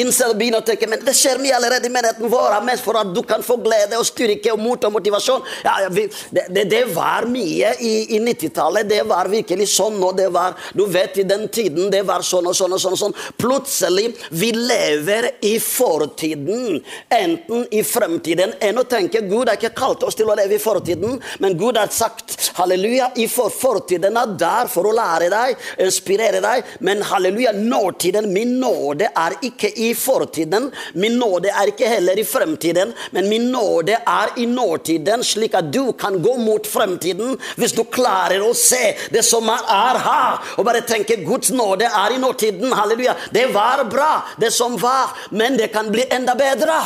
[0.01, 2.55] Innser begynner å tenke men det skjer mye allerede i menigheten vår.
[2.65, 5.43] Mest for at du kan få glede og styrke og mot og motivasjon.
[5.67, 8.89] Ja, vi, det, det, det var mye i, i 90-tallet.
[8.89, 9.99] Det var virkelig sånn.
[10.03, 12.97] og det var, Du vet, i den tiden det var sånn og sånn og sånn.
[12.97, 13.17] og sånn.
[13.41, 16.81] Plutselig vi lever i fortiden,
[17.13, 20.63] enten i fremtiden enn å tenke Gud har ikke kalt oss til å leve i
[20.63, 25.61] fortiden, men Gud har sagt halleluja, i for, fortiden er der for å lære deg,
[25.85, 30.71] inspirere deg, men halleluja, nåtiden, min nåde er ikke i fortiden.
[30.95, 35.73] Min nåde er ikke heller i fremtiden, men min nåde er i nåtiden, slik at
[35.75, 40.39] du kan gå mot fremtiden hvis du klarer å se det som er, er her,
[40.57, 42.73] og bare tenke Guds nåde er i nåtiden.
[42.73, 43.17] Halleluja.
[43.35, 46.81] Det var bra, det som var, men det kan bli enda bedre.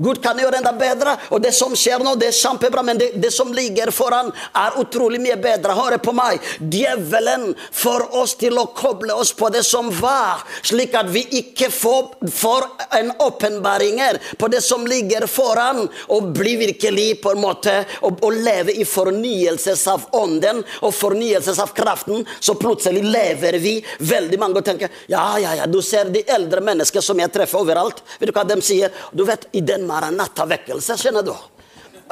[0.00, 1.16] Gud kan gjøre enda bedre.
[1.30, 4.78] Og det som skjer nå, det er kjempebra, men det, det som ligger foran, er
[4.80, 5.76] utrolig mye bedre.
[5.76, 6.40] Hør på meg.
[6.72, 11.70] Djevelen får oss til å koble oss på det som var, slik at vi ikke
[11.72, 12.68] får, får
[13.00, 14.00] en åpenbaring
[14.38, 15.82] på det som ligger foran,
[16.14, 17.74] og blir virkelig på en måte
[18.06, 22.24] og, og leve i fornyelses av ånden og fornyelses av kraften.
[22.40, 23.74] Så plutselig lever vi
[24.08, 27.60] veldig mange og tenker ja, ja, ja, du ser de eldre mennesker som jeg treffer
[27.60, 28.02] overalt.
[28.20, 28.94] Vet du hva de sier?
[29.12, 31.34] Du vet, i den Maranata-vekkelse, skjønner du.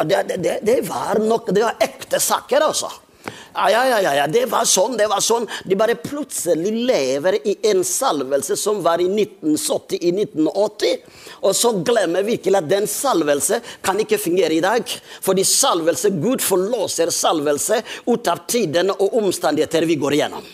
[0.05, 2.91] Det, det, det, var nok, det var ekte saker, altså.
[3.55, 5.49] Ja, ja, ja, ja, det var sånn, det var sånn.
[5.67, 11.01] De bare plutselig lever i en salvelse som var i 1970, i 1980.
[11.43, 14.87] Og så glemmer virkelig at den salvelse kan ikke fungere i dag.
[15.25, 20.47] Fordi salvelse, Gud forlåser salvelse ut av tiden og omstendigheter vi går igjennom.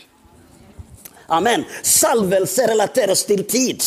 [1.35, 1.65] Amen.
[1.83, 3.85] Salvelse relateres til tid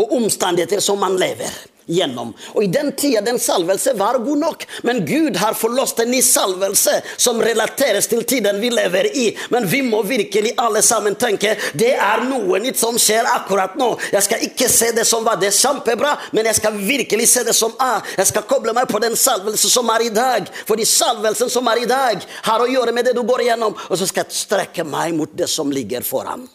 [0.00, 1.52] og omstendigheter som man lever
[1.90, 2.32] gjennom.
[2.54, 6.22] Og I den tida den salvelse var god nok, men Gud har forlåst en ny
[6.22, 9.26] salvelse som relateres til tiden vi lever i.
[9.50, 13.92] Men vi må virkelig alle sammen tenke det er noe nytt som skjer akkurat nå.
[14.12, 17.56] Jeg skal ikke se det som var det kjempebra, men jeg skal virkelig se det
[17.56, 18.06] som er.
[18.18, 20.48] Jeg skal koble meg på den salvelse som er i dag.
[20.68, 23.76] Fordi salvelsen som er i dag, har å gjøre med det du går igjennom.
[23.88, 26.48] Og så skal jeg strekke meg mot det som ligger foran.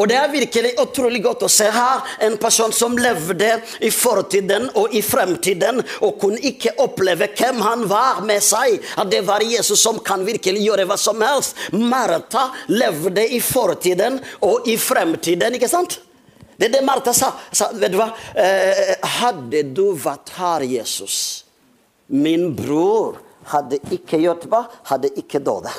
[0.00, 3.50] Og det er virkelig utrolig godt å se her en person som levde
[3.84, 8.78] i fortiden og i fremtiden, og kunne ikke oppleve hvem han var med seg.
[8.96, 11.58] At det var Jesus som kan virkelig gjøre hva som helst.
[11.76, 16.00] Martha levde i fortiden og i fremtiden, ikke sant?
[16.56, 17.32] Det er det Martha sa.
[17.52, 18.10] sa vet du hva?
[18.36, 21.16] Eh, hadde du vært her, Jesus,
[22.08, 23.20] min bror
[23.52, 24.66] hadde ikke gjort hva?
[24.90, 25.70] Hadde ikke dødd.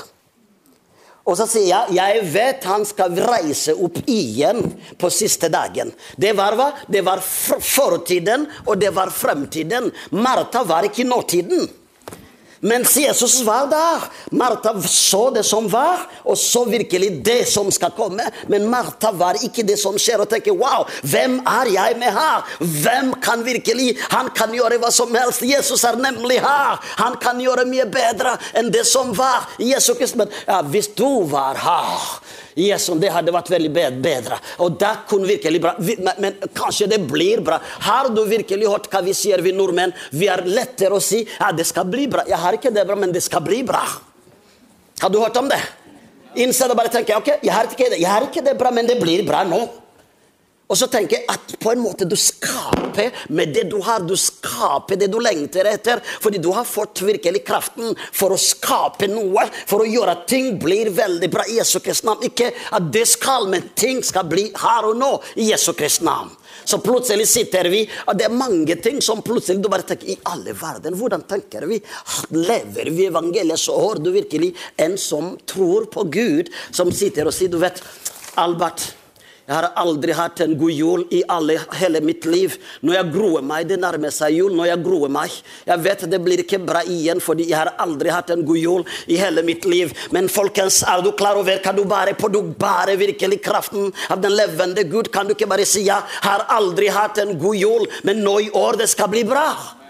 [1.25, 4.63] Og så sier jeg jeg vet han skal reise opp igjen
[4.97, 5.91] på siste dagen.
[6.17, 6.71] Det var hva?
[6.89, 9.91] Det var fortiden, og det var fremtiden.
[10.17, 11.67] Martha var ikke nåtiden.
[12.61, 14.05] Mens Jesus var der.
[14.37, 18.27] Martha så det som var, og så virkelig det som skal komme.
[18.47, 22.45] Men Martha var ikke det som skjer, og tenker wow, hvem er jeg med her?
[22.59, 25.41] Hvem kan virkelig Han kan gjøre hva som helst.
[25.45, 26.77] Jesus er nemlig her.
[27.01, 29.49] Han kan gjøre mye bedre enn det som var.
[29.59, 32.07] Jesus Kristus, men ja, hvis du var her
[32.55, 33.71] Jesus, det hadde vært veldig
[34.03, 34.39] bedre.
[34.65, 35.75] Og det kunne virkelig bra.
[35.79, 37.59] Men, men, kanskje det blir bra.
[37.87, 39.93] Har du virkelig hørt hva vi sier, vi nordmenn?
[40.11, 42.25] Vi er lettere å si ja, det skal bli bra.
[42.29, 43.83] Jeg har ikke det bra, men det skal bli bra.
[45.01, 45.61] Har du hørt om det?
[46.41, 48.87] Innse det, bare tenke ok, jeg har, ikke det, jeg har ikke det bra, men
[48.87, 49.65] det blir bra nå.
[50.71, 54.05] Og så tenker jeg at på en måte du skaper med det du har.
[54.07, 55.99] Du skaper det du lengter etter.
[56.23, 59.43] Fordi du har fått virkelig kraften for å skape noe.
[59.67, 62.23] For å gjøre at ting blir veldig bra i Jesu Kristi navn.
[62.29, 65.11] Ikke at det skal, men ting skal bli her og nå
[65.43, 66.31] i Jesu Kristi navn.
[66.63, 70.17] Så plutselig sitter vi, og det er mange ting som plutselig du bare tenker I
[70.29, 71.79] alle verden, hvordan tenker vi?
[72.35, 77.35] Lever vi evangeliet så har du virkelig en som tror på Gud, som sitter og
[77.35, 77.81] sier Du vet,
[78.39, 78.91] Albert
[79.47, 82.53] jeg har aldri hatt en god jul i alle, hele mitt liv.
[82.85, 84.53] Når jeg gruer meg, det nærmer seg jul.
[84.55, 85.33] når Jeg gruer meg.
[85.65, 88.85] Jeg vet det blir ikke bra igjen, fordi jeg har aldri hatt en god jul
[89.11, 89.91] i hele mitt liv.
[90.15, 92.29] Men folkens, er du klar over hva du bærer på?
[92.31, 95.11] Du bærer virkelig kraften av den levende Gud.
[95.11, 98.51] Kan du ikke bare si ja, har aldri hatt en god jul, men nå i
[98.55, 99.80] år det skal bli bra?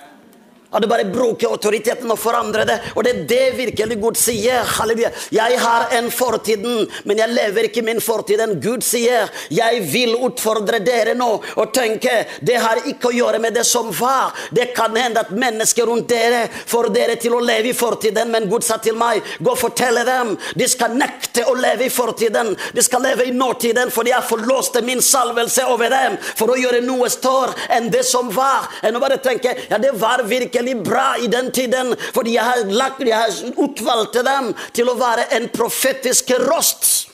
[0.72, 2.78] At du bare bruker autoriteten og forandrer det.
[2.96, 4.64] Og det er det virkelig Gud sier.
[4.78, 5.10] Halleluja.
[5.36, 8.40] Jeg har en fortiden, men jeg lever ikke min fortid.
[8.64, 13.54] Gud sier, 'Jeg vil utfordre dere nå og tenke Det har ikke å gjøre med
[13.54, 14.34] det som var.
[14.52, 18.50] Det kan hende at mennesker rundt dere får dere til å leve i fortiden, men
[18.50, 22.58] Gud sa til meg, 'Gå og fortelle dem.' De skal nekte å leve i fortiden.
[22.74, 26.82] De skal leve i nåtiden, for jeg forlåste min salvelse over dem for å gjøre
[26.82, 28.70] noe større enn det som var.
[28.84, 32.44] Enn å bare tenke, ja, det var virkelig virkelig bra i den tiden, fordi jeg
[32.44, 37.10] har, lagt, jeg har utvalgt dem til å være en profetisk rost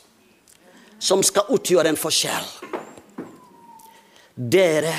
[1.00, 2.48] som skal utgjøre en forskjell.
[4.36, 4.94] Dere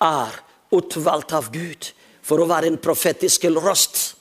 [0.00, 0.38] er
[0.74, 4.17] utvalgt av Gud for å være en profetisk røst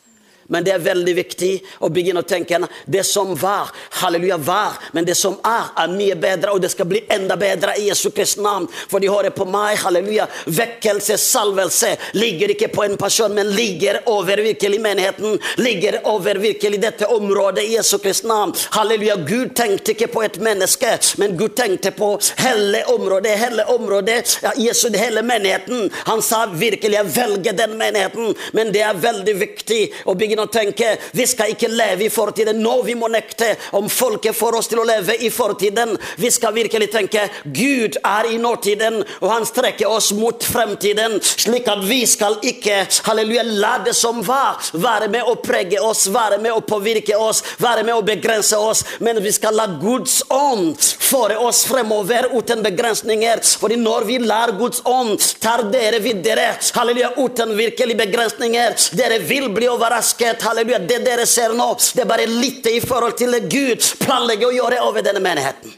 [0.48, 1.52] men det er veldig viktig
[1.84, 4.78] å begynne å tenke det som var, halleluja, var.
[4.96, 8.10] Men det som er, er mye bedre, og det skal bli enda bedre i Jesu
[8.16, 8.68] Kristi navn.
[8.88, 10.28] For de hører på meg, halleluja.
[10.48, 15.36] Vekkelse, salvelse, ligger ikke på en person, men ligger over virkelig menigheten.
[15.60, 18.56] Ligger over virkelig dette området i Jesu Kristi navn.
[18.78, 19.20] Halleluja.
[19.28, 24.54] Gud tenkte ikke på et menneske, men Gud tenkte på hele området, hele området, ja,
[24.56, 25.92] Jesu, hele menigheten.
[26.08, 30.46] Han sa virkelig, jeg velger den menigheten, men det er veldig viktig å begynne begynne
[30.46, 32.62] å tenke vi skal ikke leve i fortiden.
[32.62, 35.98] Nå vi må nekte om folket får oss til å leve i fortiden.
[36.18, 41.68] Vi skal virkelig tenke Gud er i nåtiden, og han strekker oss mot fremtiden, slik
[41.68, 46.40] at vi skal ikke halleluja, la det som var, være med å prege oss, være
[46.42, 50.78] med å påvirke oss, være med å begrense oss, men vi skal la Guds ånd
[51.08, 53.42] føre oss fremover uten begrensninger.
[53.62, 59.50] Fordi når vi lar Guds ånd tar dere videre, halleluja, uten virkelig begrensninger, dere vil
[59.54, 60.27] bli overrasket.
[60.36, 64.48] Halleluja, Det dere ser nå, det er bare litt i forhold til det Gud planlegger
[64.48, 65.74] å gjøre over denne menigheten.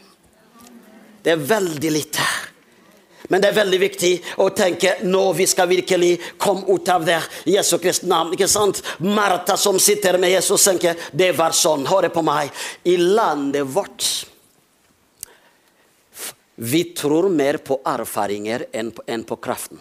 [1.24, 2.26] Det er veldig lite.
[3.30, 7.20] Men det er veldig viktig å tenke nå vi skal virkelig komme ut av det.
[7.46, 8.34] Jesu Kristi navn.
[8.34, 8.82] ikke sant?
[9.06, 11.86] Martha som sitter med Jesus, tenker det var sånn.
[11.86, 12.50] Hør på meg.
[12.84, 14.26] I landet vårt
[16.60, 19.80] Vi tror mer på erfaringer enn på, enn på kraften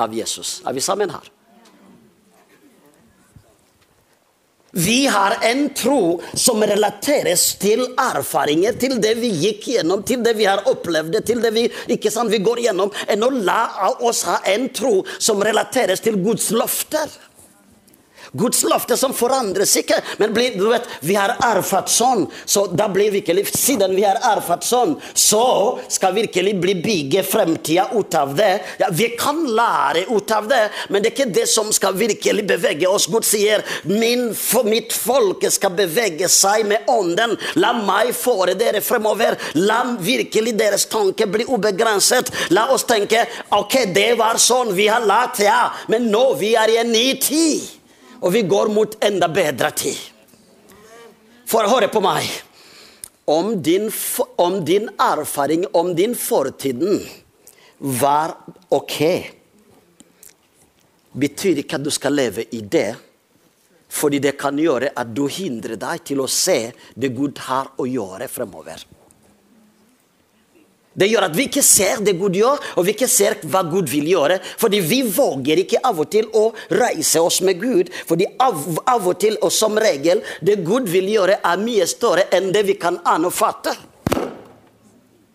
[0.00, 0.62] av Jesus.
[0.64, 1.26] Er vi sammen her?
[4.76, 10.32] Vi har en tro som relateres til erfaringer, til det vi gikk gjennom, til det
[10.34, 13.60] vi har opplevd, til det vi, ikke sant, vi går gjennom, enn å la
[14.02, 17.06] oss ha en tro som relateres til Guds løfter.
[18.34, 20.00] Guds løfte som forandres ikke.
[20.18, 24.18] Men blir, du vet, vi har erfart sånn, så da blir virkelig Siden vi har
[24.26, 25.44] erfart sånn, så
[25.92, 28.50] skal virkelig bli bygge fremtida ut av det.
[28.80, 32.44] Ja, vi kan lære ut av det, men det er ikke det som skal virkelig
[32.48, 33.06] bevege oss.
[33.10, 37.36] Gud sier Min, for mitt folk skal bevege seg med ånden.
[37.60, 39.38] La meg fore dere fremover.
[39.60, 42.32] La virkelig deres tanke bli ubegrenset.
[42.54, 46.74] La oss tenke ok, det var sånn, vi har lært, ja, men nå vi er
[46.74, 47.73] i en ny tid.
[48.24, 49.98] Og vi går mot enda bedre tid.
[51.44, 52.28] For høre på meg.
[53.28, 53.88] Om din,
[54.40, 57.00] om din erfaring, om din fortiden
[58.00, 58.34] var
[58.72, 58.98] ok,
[61.12, 62.90] betyr ikke at du skal leve i det.
[63.94, 66.58] Fordi det kan gjøre at du hindrer deg til å se
[66.96, 68.80] det Gud har å gjøre fremover.
[70.94, 73.90] Det gjør at vi ikke ser det Gud gjør, og vi ikke ser hva Gud
[73.90, 74.38] vil gjøre.
[74.60, 77.90] Fordi vi våger ikke av og til å reise oss med Gud.
[78.08, 82.28] Fordi av, av og til, og som regel, det Gud vil gjøre, er mye større
[82.34, 83.74] enn det vi kan ane og fatte.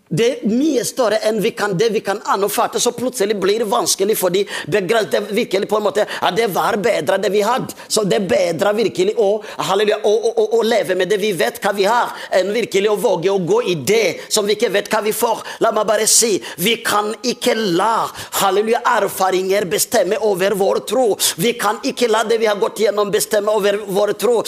[0.09, 3.67] Det er mye større enn vi kan, det vi kan anfatte, så plutselig blir det
[3.69, 7.75] vanskelig fordi det virkelig på en måte at det var bedre det vi hadde.
[7.87, 9.27] Så det er bedre virkelig å,
[9.69, 12.95] halleluja, å, å, å, leve med det vi vet hva vi har, enn virkelig å
[12.97, 15.43] våge å gå i det som vi ikke vet hva vi får.
[15.61, 18.09] La meg bare si vi kan ikke la
[18.41, 21.05] halleluja, erfaringer bestemme over vår tro.
[21.37, 24.39] Vi kan ikke la det vi har gått gjennom, bestemme over vår tro.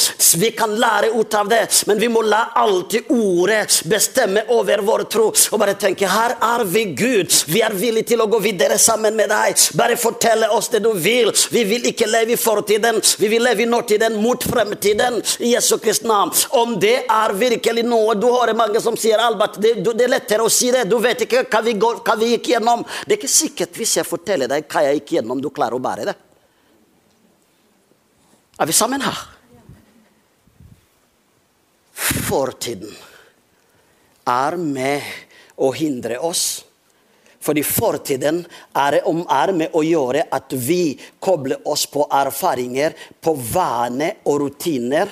[0.41, 5.05] Vi kan lære ut av det, men vi må la alltid ordet bestemme over vår
[5.05, 7.33] tro og bare tenke her er vi Gud.
[7.51, 9.59] Vi er villige til å gå videre sammen med deg.
[9.75, 11.31] Bare fortelle oss det du vil.
[11.51, 15.19] Vi vil ikke leve i fortiden, vi vil leve i nåtiden mot fremtiden.
[15.43, 16.31] I Jesu Kristi navn.
[16.55, 20.45] Om det er virkelig noe Du hører mange som sier Albert, det, det, er lettere
[20.45, 20.85] å si det.
[20.89, 22.85] Du vet ikke hva vi, går, hva vi gikk gjennom.
[23.05, 25.83] Det er ikke sikkert hvis jeg forteller deg hva jeg gikk gjennom, du klarer å
[25.83, 26.15] bære det.
[28.61, 29.19] Er vi sammen her?
[32.01, 32.93] Fortiden
[34.27, 35.01] er med
[35.61, 36.63] å hindre oss.
[37.41, 38.43] Fordi fortiden
[38.77, 40.93] er, er med å gjøre at vi
[41.23, 45.09] kobler oss på erfaringer, på vane og rutiner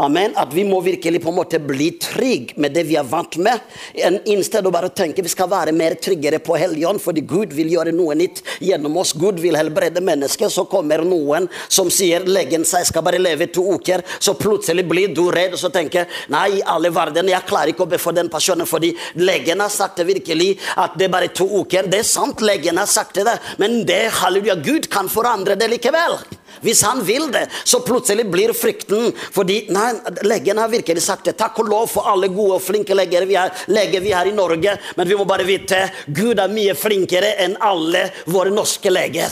[0.00, 0.34] Amen.
[0.36, 3.60] At vi må virkelig på en måte bli trygge med det vi er vant med.
[3.94, 7.72] I stedet å bare tenke vi skal være mer tryggere på Helligånd, fordi Gud vil
[7.74, 9.12] gjøre noe nytt gjennom oss.
[9.18, 10.48] Gud vil helbrede mennesker.
[10.50, 14.04] Så kommer noen som sier legen seg skal bare leve to uker.
[14.18, 17.86] Så plutselig blir du redd og så tenker nei, i alle verden, jeg klarer ikke
[17.86, 21.30] å be for den personen fordi legen har sagt det virkelig at det er bare
[21.34, 21.88] to uker.
[21.90, 26.18] Det er sant, legen har sagt det, men det, halleluja, Gud kan forandre det likevel.
[26.60, 29.92] Hvis han vil det, så plutselig blir frykten fordi nei,
[30.26, 31.36] Legen har virkelig sagt det.
[31.40, 34.76] Takk og lov for alle gode og flinke leger vi, har, leger har i Norge,
[34.96, 39.30] men vi må bare vite Gud er mye flinkere enn alle våre norske leger.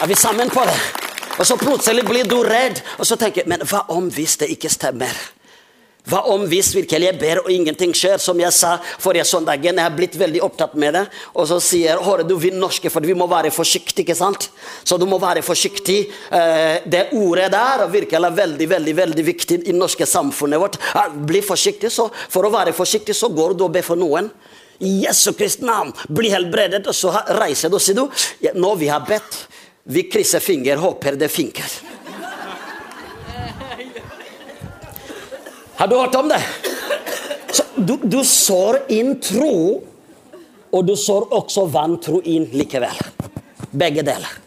[0.00, 0.76] Er vi sammen på det?
[1.38, 4.70] Og så plutselig blir du redd, og så tenker Men hva om hvis det ikke
[4.70, 5.10] stemmer?
[6.04, 8.18] Hva om hvis virkelig jeg ber og ingenting skjer?
[8.20, 11.04] Som jeg sa forrige søndagen, jeg har blitt veldig opptatt med det.
[11.32, 14.50] Og så sier hører du, vi norske, for vi må være forsiktige, ikke sant?
[14.84, 16.02] Så du må være forsiktig.
[16.28, 20.76] Eh, det ordet der er veldig veldig, veldig viktig i norske samfunnet vårt.
[21.24, 24.28] Bli forsiktig, så for å være forsiktig så går du og ber for noen.
[24.84, 28.04] I Jesu Kristi navn, bli helbredet, og så reiser du og sier du,
[28.60, 29.46] nå vi har bedt,
[29.88, 31.80] vi krysser finger, håper det funker.
[35.76, 36.40] Har du hørt om det?
[37.52, 39.82] Så du, du sår inn tro,
[40.74, 42.98] og du sår også vantro inn likevel.
[43.74, 44.40] Begge deler.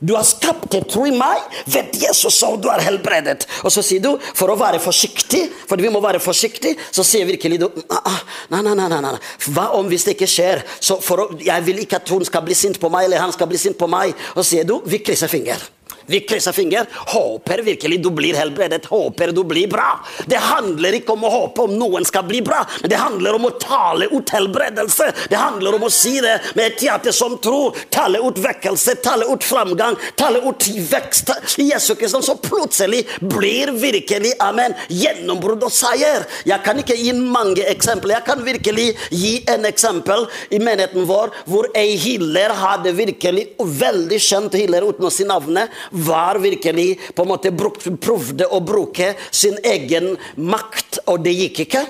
[0.00, 1.42] Du har skapt en tro i meg.
[1.66, 3.48] Vet Jesus som du er helbredet.
[3.66, 7.26] Og så sier du, for å være forsiktig, for vi må være forsiktige, så sier
[7.26, 8.20] virkelig du «Ah, ah,
[8.54, 9.00] Nei, nei, nei.
[9.02, 9.16] nei.
[9.50, 10.62] Hva om hvis det ikke skjer?
[10.78, 13.50] Så å, jeg vil ikke at hun skal bli sint på meg, eller han skal
[13.50, 14.14] bli sint på meg.
[14.36, 15.66] Og så sier du, vi krysser finger.
[16.08, 16.86] Vi krysser finger.
[17.12, 18.86] Håper virkelig du blir helbredet.
[18.88, 20.00] Håper du blir bra.
[20.26, 23.48] Det handler ikke om å håpe om noen skal bli bra, men det handler om
[23.48, 25.10] å tale ut helbredelse.
[25.28, 27.76] Det handler om å si det med et hjerte som tror.
[27.92, 32.26] Tale ut vekkelse, tale ut framgang, tale ut vekst Jesu Kristus.
[32.26, 36.24] Så plutselig blir virkelig amen, gjennombrudd og seier.
[36.48, 38.16] Jeg kan ikke gi mange eksempler.
[38.18, 44.20] Jeg kan virkelig gi en eksempel i menigheten vår hvor ei healer hadde virkelig veldig
[44.22, 45.72] kjent healer uten å si navnet
[46.06, 51.86] var virkelig på en måte prøvde å bruke sin egen makt, og det gikk ikke.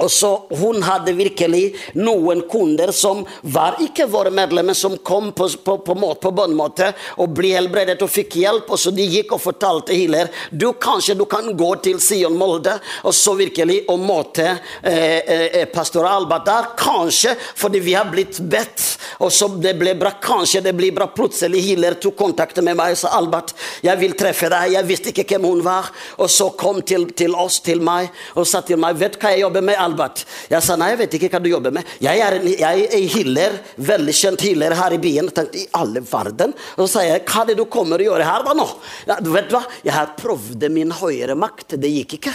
[0.00, 5.48] Og så Hun hadde virkelig noen kunder som var ikke våre medlemmer, som kom på,
[5.64, 6.90] på, på, på bønnmåte
[7.22, 8.70] og ble helbredet og fikk hjelp.
[8.70, 12.76] og så De gikk og fortalte healer du kanskje du kan gå til Sion Molde
[13.04, 14.46] og så virkelig og måte
[14.82, 16.70] eh, eh, pastor Albert der.
[16.78, 18.86] Kanskje fordi vi har blitt bedt,
[19.20, 20.12] og så det ble bra.
[20.22, 21.08] Kanskje det blir bra.
[21.14, 24.74] Plutselig healer tok kontakt med meg og sa Albert, jeg vil treffe deg.
[24.76, 25.90] Jeg visste ikke hvem hun var.
[26.20, 29.34] Og så kom til, til oss, til meg, og sa til meg vet du hva
[29.34, 29.78] jeg jobber med.
[29.90, 30.24] Albert.
[30.50, 31.96] Jeg sa nei, jeg vet ikke hva du jobber med.
[32.02, 33.58] Jeg er, jeg er healer,
[33.90, 35.32] veldig kjent healer her i byen.
[35.34, 36.54] Tenkte, I alle verden?
[36.76, 38.68] Og så sa jeg hva er det du kommer å gjøre her da nå?
[39.10, 39.64] Ja, vet du hva?
[39.84, 42.34] Jeg har prøvd min høyere makt, det gikk ikke.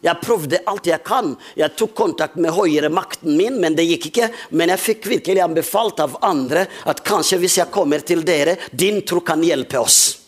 [0.00, 1.34] Jeg prøvde alt jeg kan.
[1.58, 4.30] Jeg tok kontakt med høyere makten min, men det gikk ikke.
[4.56, 9.02] Men jeg fikk virkelig anbefalt av andre at kanskje hvis jeg kommer til dere, din
[9.04, 10.19] tro kan hjelpe oss.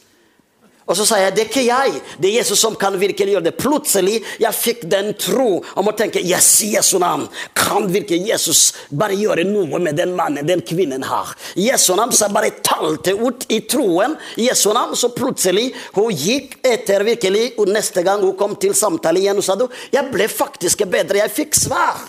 [0.90, 3.46] Og så sa jeg det er ikke jeg, det er Jesus som kan virkelig gjøre
[3.46, 3.54] det.
[3.58, 7.28] Plutselig jeg fikk den tro om å tenke yes, Jesu navn.
[7.54, 11.30] Kan virkelig Jesus bare gjøre noe med den mannen, den kvinnen her.
[11.58, 14.18] Jesu navn så bare talte ut i troen.
[14.40, 19.22] Jesu navn, så plutselig hun gikk etter virkelig, og neste gang hun kom til samtale
[19.22, 22.02] igjen, og sa du, jeg ble faktisk bedre, jeg fikk svar.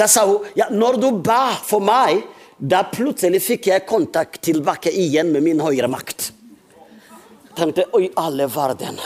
[0.00, 2.24] Da sa hun ja, når du ba for meg,
[2.56, 6.30] da plutselig fikk jeg kontakt tilbake igjen med min høyre makt
[7.60, 8.98] tenkte Oi, alle verden.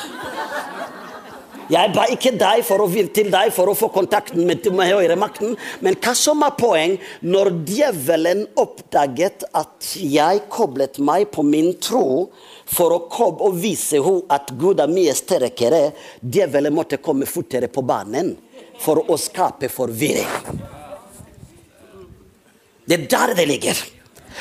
[1.72, 5.54] Jeg ba ikke deg for å, til deg for å få kontakten med, med høyremakten.
[5.80, 12.28] Men hva som er poeng når djevelen oppdaget at jeg koblet meg på min tro
[12.68, 13.00] for å,
[13.32, 15.86] og vise henne at Gud er mye sterkere,
[16.20, 18.34] djevelen måtte komme fortere på banen
[18.80, 20.28] for å skape forvirring.
[22.84, 23.78] Det er der det ligger.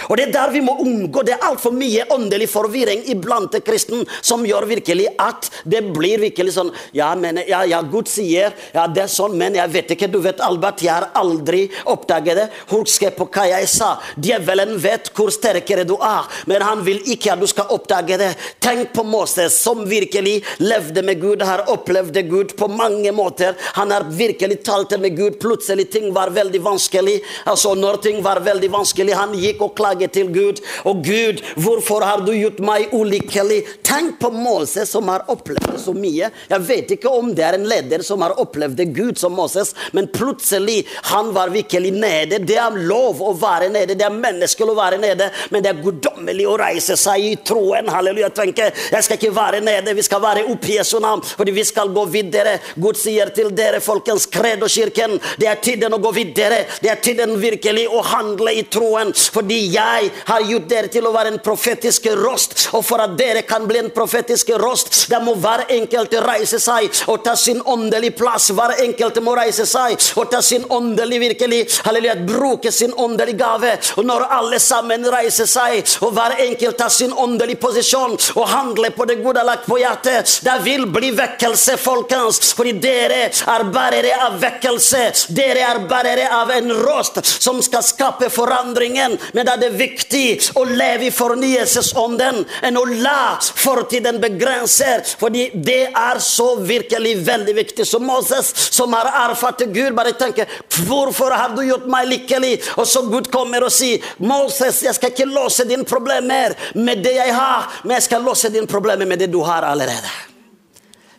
[0.09, 1.23] Og Det er der vi må unngå.
[1.25, 6.55] Det er altfor mye åndelig forvirring iblant kristen som gjør virkelig at det blir virkelig
[6.57, 10.09] sånn Ja, men, ja, ja Gud sier ja, det er sånn, men jeg vet ikke.
[10.11, 12.47] Du vet, Albert, jeg har aldri oppdaget det.
[12.71, 13.93] Husk på hva jeg sa.
[14.15, 18.31] Djevelen vet hvor sterkere du er, men han vil ikke at du skal oppdage det.
[18.63, 23.57] Tenk på Moses, som virkelig levde med Gud, har opplevd Gud på mange måter.
[23.77, 25.39] Han har virkelig talt med Gud.
[25.41, 27.19] Plutselig ting var veldig vanskelig.
[27.49, 30.61] Altså, når ting var veldig vanskelig, han gikk og klage til Gud.
[30.87, 33.61] Og Gud, hvorfor har du gjort meg ulykkelig?
[33.83, 36.29] Tenk på Moses som har opplevd så mye.
[36.49, 39.73] Jeg vet ikke om det er en leder som har opplevd det Gud som Moses,
[39.91, 42.39] men plutselig han var virkelig nede.
[42.39, 45.81] Det er lov å være nede, det er menneskelig å være nede, men det er
[45.83, 47.91] guddommelig å reise seg i troen.
[47.91, 48.29] Halleluja.
[48.33, 51.63] tenker, Jeg skal ikke være nede, vi skal være oppe i Jesu navn, fordi vi
[51.67, 52.59] skal gå videre.
[52.75, 56.63] Gud sier til dere, folkens, kred og kirken, det er tiden å gå videre.
[56.81, 61.13] Det er tiden virkelig å handle i troen, fordi jeg har gjort dere til å
[61.13, 62.67] være en profetisk rost.
[62.77, 66.89] Og for at dere kan bli en profetisk rost, da må hver enkelt reise seg
[67.11, 68.51] og ta sin åndelige plass.
[68.53, 73.73] Hver enkelt må reise seg og ta sin åndelige virkelig, halleluja, bruke sin åndelige gave.
[73.97, 78.93] Og når alle sammen reiser seg, og hver enkelt tar sin åndelige posisjon og handler
[78.95, 82.53] på det gode lagt på hjertet, det vil bli vekkelse, folkens.
[82.57, 85.03] Fordi dere er bærere av vekkelse.
[85.35, 89.17] Dere er bærere av en rost som skal skape forandringen.
[89.33, 90.25] Men det det viktig
[90.59, 94.99] å leve i fornyelsesånden enn å la fortiden begrense.
[95.19, 97.87] Fordi det er så virkelig veldig viktig.
[97.87, 100.49] Så Moses, som har erfart Gud, bare tenker
[100.83, 102.53] Hvorfor har du gjort meg lykkelig?
[102.77, 107.15] Og så Gud kommer og sier Moses, jeg skal ikke låse dine problemer med det
[107.17, 110.11] jeg har, men jeg skal låse dine problemer med det du har allerede.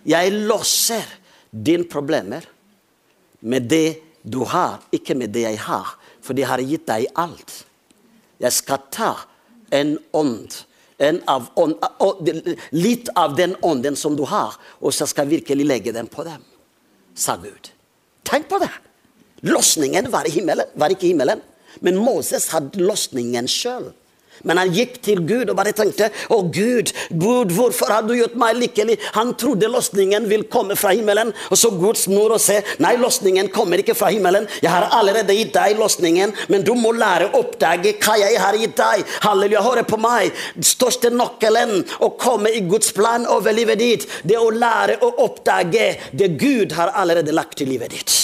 [0.04, 1.04] Jeg låser
[1.50, 2.44] dine problemer
[3.40, 5.94] med det du har, ikke med det jeg har.
[6.24, 7.64] For de har gitt deg alt.
[8.44, 9.12] Jeg skal ta
[9.74, 10.60] en ånd.
[11.02, 11.80] En av ånd,
[12.70, 16.22] litt av den ånden som du har, og så skal jeg virkelig legge den på
[16.22, 16.38] dem,
[17.18, 17.72] sa Gud.
[18.22, 18.70] Tenk på det!
[19.44, 21.42] Løsningen var, himmelen, var ikke himmelen,
[21.84, 23.90] men Moses hadde løsningen sjøl.
[24.42, 28.36] Men han gikk til Gud og bare tenkte Å Gud, Gud, hvorfor har du gjort
[28.40, 28.98] meg lykkelig?
[29.14, 31.32] Han trodde løsningen vil komme fra himmelen.
[31.50, 34.48] Og så Gud snur og se nei, løsningen kommer ikke fra himmelen.
[34.62, 38.58] Jeg har allerede gitt deg løsningen, men du må lære å oppdage hva jeg har
[38.60, 39.06] gitt deg.
[39.24, 40.34] Halleluja, hør på meg.
[40.58, 45.00] Den største nøkkelen å komme i Guds plan over livet ditt, det er å lære
[45.04, 48.14] å oppdage det Gud har allerede lagt i livet ditt.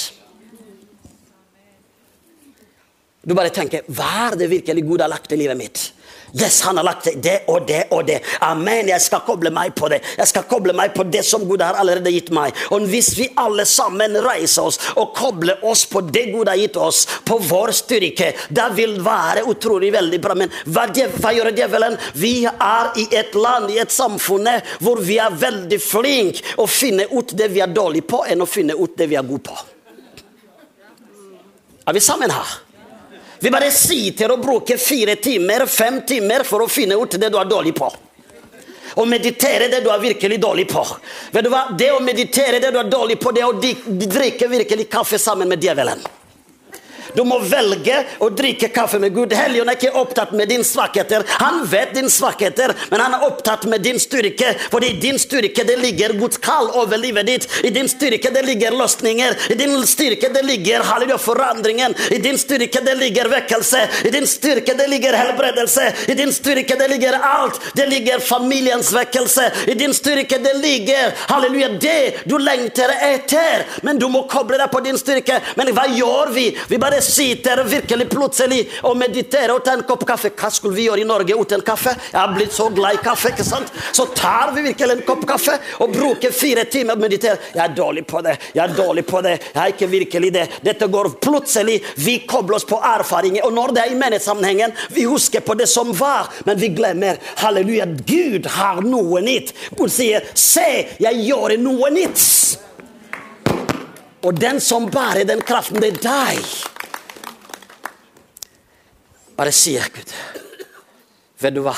[3.21, 5.91] Du bare tenker hva er det virkelig Gud har lagt i livet mitt?
[6.33, 8.21] Yes, han har lagt det og det og det.
[8.47, 8.89] Amen.
[8.93, 10.01] Jeg skal koble meg på det.
[10.19, 12.55] Jeg skal koble meg på det som Gud har allerede gitt meg.
[12.71, 16.79] Og hvis vi alle sammen reiser oss og kobler oss på det Gud har gitt
[16.79, 20.39] oss, på vår styrke, det vil være utrolig veldig bra.
[20.39, 20.87] Men hva,
[21.19, 21.99] hva gjør djevelen?
[22.15, 24.49] Vi er i et land, i et samfunn,
[24.81, 28.49] hvor vi er veldig flinke å finne ut det vi er dårlige på, enn å
[28.49, 29.59] finne ut det vi er gode på.
[31.91, 32.70] Er vi sammen her?
[33.41, 37.39] Vi bare sitter og bruker fire timer, fem timer for å finne ut det du
[37.41, 37.89] er dårlig på.
[39.01, 40.83] Og meditere det du er virkelig dårlig på.
[41.33, 41.69] Vet du hva?
[41.79, 45.49] Det å meditere det du er dårlig på, det er å drikke virkelig kaffe sammen
[45.49, 46.03] med djevelen.
[47.15, 49.33] Du må velge å drikke kaffe med Gud.
[49.37, 51.25] Helligånd er ikke opptatt med din svakheter.
[51.41, 54.53] Han vet din svakheter, men han er opptatt med din styrke.
[54.71, 57.49] For i din styrke det ligger Guds kall over livet ditt.
[57.65, 59.37] I din styrke det ligger løsninger.
[59.53, 61.95] I din styrke det ligger halleluja, forandringen.
[62.11, 63.83] I din styrke det ligger vekkelse.
[64.05, 65.91] I din styrke det ligger helbredelse.
[66.09, 67.61] I din styrke det ligger alt.
[67.75, 69.51] Det ligger familiens vekkelse.
[69.67, 73.67] I din styrke det ligger halleluja, det du lengter etter.
[73.83, 75.41] Men du må koble deg på din styrke.
[75.59, 76.47] Men hva gjør vi?
[76.69, 80.33] Vi bare sitter virkelig plutselig og mediterer og tar en kopp kaffe.
[80.37, 81.95] Hva skulle vi gjøre i Norge uten kaffe?
[82.11, 83.33] Jeg har blitt så glad i kaffe.
[83.33, 83.73] ikke sant?
[83.93, 87.39] Så tar vi virkelig en kopp kaffe og bruker fire timer å meditere.
[87.55, 88.37] Jeg er dårlig på det.
[88.55, 89.37] Jeg er dårlig på det.
[89.55, 90.47] Jeg er ikke virkelig det.
[90.65, 91.81] Dette går plutselig.
[91.97, 93.45] Vi kobler oss på erfaringer.
[93.47, 97.21] Og når det er i menighetssammenhengen, vi husker på det som var, men vi glemmer.
[97.43, 99.55] Halleluja, Gud har noe nytt.
[99.77, 102.59] Gud sier, 'Se, jeg gjør noe nytt'.
[104.23, 106.80] Og den som bærer den kraften, det er deg.
[109.41, 110.11] Bare sier Gud,
[111.41, 111.73] vet du hva?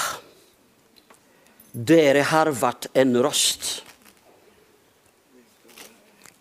[1.70, 3.68] Dere har vært en røst.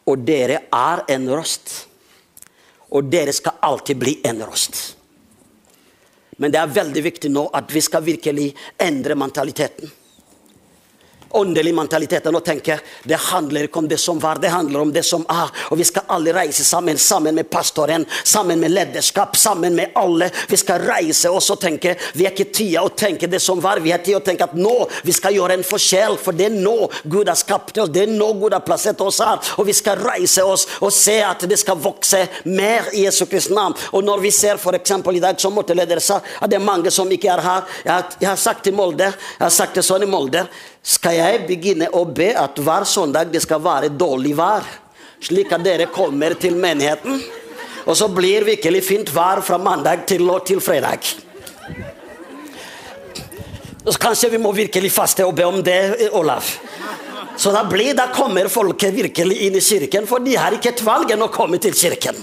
[0.10, 1.76] Og dere er en røst.
[2.90, 4.82] Og dere skal alltid bli en røst.
[6.42, 8.50] Men det er veldig viktig nå at vi skal virkelig
[8.82, 9.94] endre mentaliteten
[11.38, 15.04] åndelig mentalitet og tenke det handler ikke om det som var, det handler om det
[15.06, 15.52] som er.
[15.72, 20.30] Og vi skal alle reise sammen, sammen med pastoren, sammen med lederskap, sammen med alle.
[20.50, 23.82] Vi skal reise oss og tenke vi er ikke tida å tenke det som var,
[23.84, 26.18] vi har tid å tenke at nå vi skal gjøre en forskjell.
[26.22, 29.22] For det er nå Gud har skapt oss, det er nå Gud har plassert oss
[29.24, 29.40] her.
[29.58, 33.56] Og vi skal reise oss og se at det skal vokse mer i Jesu Kristi
[33.56, 33.78] navn.
[33.92, 34.92] Og når vi ser f.eks.
[34.92, 37.80] i dag, som måteleder sa, at det er mange som ikke er her.
[37.86, 40.46] Jeg har, sagt til Molde, jeg har sagt det sånn i Molde
[40.82, 44.66] skal jeg begynne å be at hver søndag det skal være dårlig vær,
[45.22, 47.22] slik at dere kommer til menigheten.
[47.86, 51.06] Og så blir virkelig fint vær fra mandag til, til fredag.
[53.82, 56.46] Så kanskje vi må virkelig faste og be om det, Olav.
[57.38, 60.84] Så da, blir, da kommer folket virkelig inn i kirken, for de har ikke et
[60.86, 62.18] valg enn å komme til kirken.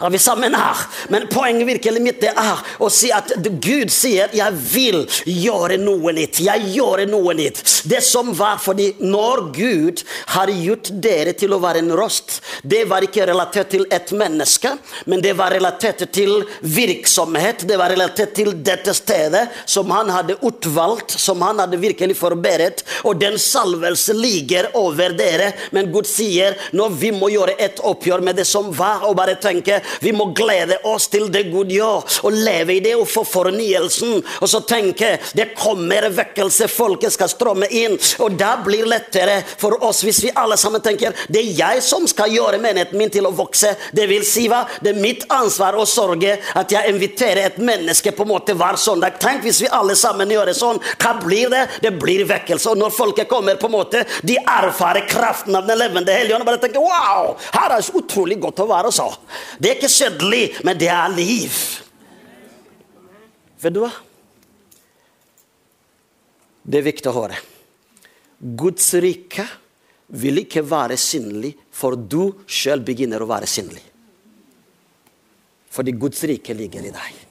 [0.00, 0.76] Er vi sammen her?
[1.08, 6.40] Men poenget virkelig mitt er å si at Gud sier 'jeg vil gjøre noe nytt'.
[6.40, 7.62] Jeg gjør noe nytt.
[7.84, 12.84] Det som var fordi når Gud har gjort dere til å være en røst, det
[12.88, 17.66] var ikke relatert til et menneske, men det var relatert til virksomhet.
[17.68, 22.84] Det var relatert til dette stedet som han hadde utvalgt, som han hadde virkelig forberedt.
[23.04, 25.52] Og den salvelse ligger over dere.
[25.72, 29.36] Men Gud sier når vi må gjøre et oppgjør med det som var, og bare
[29.40, 33.24] tenke vi må glede oss til det Gud gjør, og leve i det og få
[33.28, 34.20] fornyelsen.
[34.40, 37.96] Og så tenke det kommer vekkelse, folket skal strømme inn.
[38.24, 42.06] Og da blir lettere for oss hvis vi alle sammen tenker det er jeg som
[42.10, 43.74] skal gjøre menigheten min til å vokse.
[43.94, 44.64] Det vil si hva?
[44.80, 48.78] Det er mitt ansvar å sørge at jeg inviterer et menneske på en måte hver
[48.80, 49.18] søndag.
[49.22, 50.80] Tenk hvis vi alle sammen gjør det sånn.
[51.00, 51.64] Hva blir det?
[51.84, 52.74] Det blir vekkelse.
[52.74, 56.48] Og når folket kommer, på en måte, de erfarer kraften av den levende hellige og
[56.48, 59.08] bare tenker wow, her er det utrolig godt å være så.
[59.58, 61.58] Det er ikke kjedelig, men det er liv.
[63.64, 63.90] Vet du hva?
[66.64, 67.36] Det er viktig å høre.
[68.40, 69.44] Guds rike
[70.14, 73.82] vil ikke være synlig for du sjøl begynner å være synlig.
[75.74, 77.23] Fordi Guds rike ligger i deg.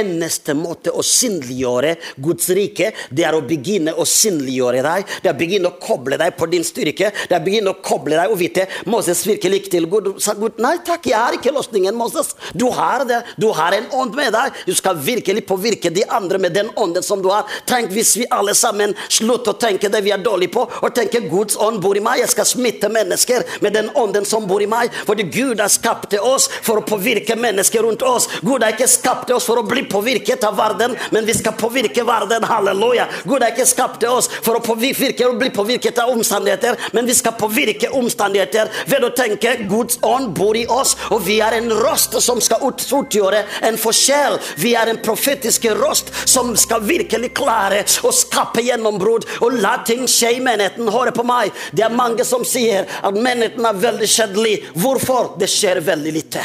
[0.00, 5.06] Eneste måte å synliggjøre Guds rike, det er å begynne å synliggjøre deg.
[5.22, 7.12] Det er å begynne å koble deg på din styrke.
[7.26, 10.08] Det er å begynne å koble deg og vite Moses virkelig gikk til Gud.
[10.22, 12.34] Sa Gud nei takk, jeg har ikke løsningen, Moses.
[12.54, 13.22] Du har det.
[13.40, 14.54] Du har en ånd med deg.
[14.66, 17.46] Du skal virkelig påvirke de andre med den ånden som du har.
[17.68, 21.28] Tenk hvis vi alle sammen slutter å tenke det vi er dårlige på, og tenker
[21.30, 22.22] Guds ånd bor i meg.
[22.22, 24.94] Jeg skal smitte mennesker med den ånden som bor i meg.
[25.08, 28.28] Fordi Gud har skapt oss for å påvirke mennesker rundt oss.
[28.42, 32.04] Gud har ikke skapt oss for å bli påvirket av verden, men vi skal påvirke
[32.04, 32.44] verden.
[32.44, 33.06] Halleluja.
[33.24, 37.14] Gud har ikke skapt oss for å påvirke og bli påvirket av omstendigheter, men vi
[37.16, 41.70] skal påvirke omstendigheter ved å tenke Guds ånd bor i oss, og vi er en
[41.72, 44.38] røst som skal utgjøre en forskjell.
[44.62, 50.06] Vi er en profetisk røst som skal virkelig klare å skape gjennombrudd og la ting
[50.10, 50.90] skje i menigheten.
[50.92, 51.54] Hør på meg.
[51.76, 54.56] Det er mange som sier at menigheten er veldig kjedelig.
[54.76, 55.34] Hvorfor?
[55.40, 56.44] Det skjer veldig lite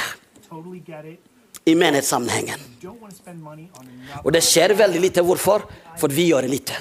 [0.49, 1.30] Totally get it.
[1.65, 2.59] I menighetssammenhengen.
[4.23, 5.23] Og det skjer veldig lite.
[5.25, 5.65] Hvorfor?
[5.99, 6.77] For vi gjør lite.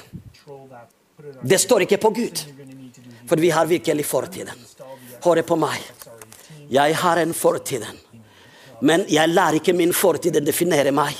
[1.41, 2.43] Det står ikke på Gud.
[3.29, 4.55] For vi har virkelig fortiden.
[5.23, 5.81] Hør på meg.
[6.71, 7.99] Jeg har en fortiden.
[8.81, 11.13] Men jeg lar ikke min fortid definere meg.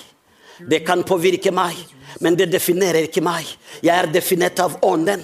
[0.69, 1.77] Det kan påvirke meg,
[2.21, 3.45] men det definerer ikke meg.
[3.81, 5.23] Jeg er definert av ånden.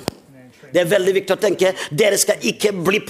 [0.74, 3.01] Det er veldig viktig å tenke dere skal ikke bli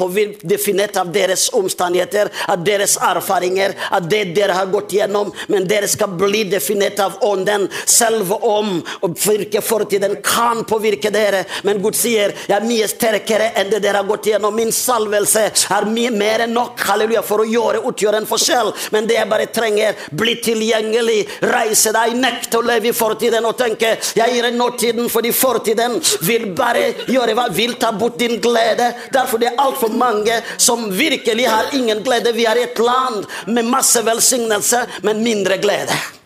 [0.48, 5.88] definert av deres omstendigheter, av deres erfaringer, av det dere har gått gjennom, men dere
[5.90, 7.68] skal bli definert av ånden.
[7.86, 8.82] Selv om
[9.26, 14.02] virke fortiden kan påvirke dere, men Gud sier jeg er mye sterkere enn det dere
[14.02, 14.56] har gått gjennom.
[14.56, 18.74] Min salvelse er mye mer enn nok halleluja, for å gjøre, utgjøre en forskjell.
[18.94, 23.58] Men det jeg bare trenger, bli tilgjengelig, reise deg, nekte å leve i fortiden og
[23.60, 25.98] tenke jeg gir en nåtiden, fordi fortiden
[26.28, 28.92] vil bare gjøre hva vil ta bort din glede.
[29.14, 32.34] Derfor det er altfor mange som virkelig har ingen glede.
[32.36, 36.17] Vi er et land med masse velsignelse, men mindre glede.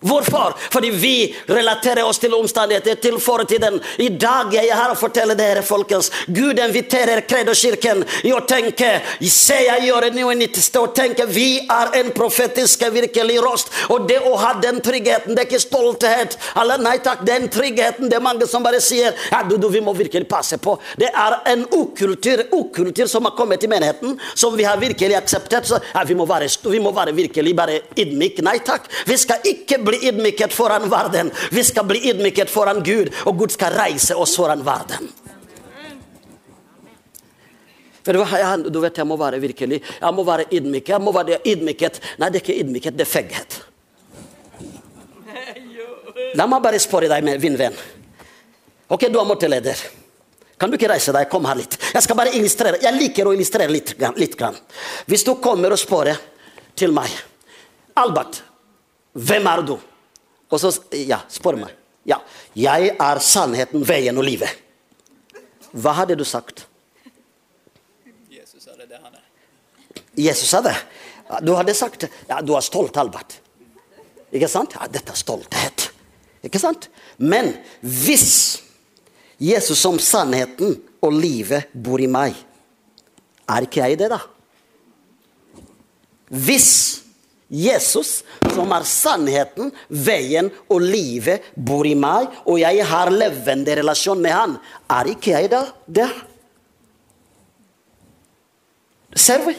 [0.00, 0.54] Hvorfor?
[0.72, 3.80] Fordi vi relaterer oss til omstendigheter, til fortiden.
[3.98, 6.10] I dag er jeg her og forteller dere, folkens.
[6.26, 8.90] Gud inviterer Kredo-kirken i å tenke
[9.26, 10.60] Se, jeg gjør i nytt.
[10.80, 13.72] Og tenke vi er en profetisk virkelig rost.
[13.92, 16.36] Og det å ha den tryggheten, det er ikke stolthet.
[16.60, 18.10] Eller nei takk, den tryggheten.
[18.10, 20.76] Det er mange som bare sier ja, du, du, vi må virkelig passe på.
[21.00, 25.68] Det er en ukultur, ukultur som har kommet i menigheten, som vi har virkelig akseptert.
[25.68, 28.44] Så ja, vi må være, vi må være virkelig bare ydmyke.
[28.46, 28.90] Nei takk.
[29.08, 31.30] Vi skal ikke bli ydmyket foran verden.
[31.50, 35.08] Vi skal bli ydmyket foran Gud, og Gud skal reise oss foran verden.
[38.06, 40.88] Jeg, du vet, jeg må være virkelig Jeg må være ydmyk.
[40.88, 42.00] Jeg må være ydmyket.
[42.22, 43.56] Nei, det er ikke ydmykhet, det er feighet.
[46.38, 47.76] La meg bare spørre deg, min venn.
[48.88, 49.80] Ok, du er måteleder.
[50.56, 51.28] Kan du ikke reise deg?
[51.28, 51.76] Kom her litt.
[51.92, 52.80] Jeg skal bare illustrere.
[52.80, 53.94] Jeg liker å illustrere litt.
[54.16, 54.56] litt grann.
[55.06, 56.14] Hvis du kommer og spør
[56.76, 57.10] til meg
[57.96, 58.42] Albert,
[59.16, 59.76] hvem er du?
[60.46, 60.70] Og så
[61.08, 61.72] ja, spør meg.
[62.06, 62.20] Ja,
[62.54, 64.52] jeg er sannheten, veien og livet.
[65.76, 66.66] Hva hadde du sagt?
[68.30, 69.24] Jesus er det det han er.
[70.16, 70.76] Jesus sa det.
[71.42, 73.40] Du hadde sagt ja, du er stolt, Albert.
[74.34, 74.76] Ikke sant?
[74.76, 75.88] Ja, dette er stolthet.
[76.46, 76.88] Ikke sant?
[77.18, 78.62] Men hvis
[79.42, 82.36] Jesus som sannheten og livet bor i meg,
[83.46, 84.20] er ikke jeg det, da?
[86.26, 87.05] Hvis
[87.48, 88.24] Jesus,
[88.54, 94.34] som er sannheten, veien og livet, bor i meg, og jeg har levende relasjon med
[94.34, 94.56] han,
[94.90, 96.08] er ikke jeg da det?
[99.16, 99.54] Ser vi?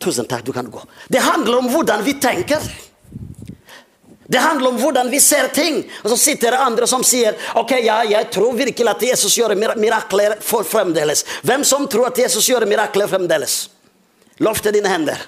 [0.00, 0.82] Tusen takk, du kan gå.
[1.08, 2.62] Det handler om hvordan vi tenker.
[4.30, 5.82] Det handler om hvordan vi ser ting.
[6.04, 9.56] Og så sitter det andre som sier ok, ja, jeg tror virkelig at Jesus gjør
[9.58, 11.24] mirakler for fremdeles.
[11.42, 13.64] Hvem som tror at Jesus gjør mirakler fremdeles?
[14.40, 15.18] Løft dine hender.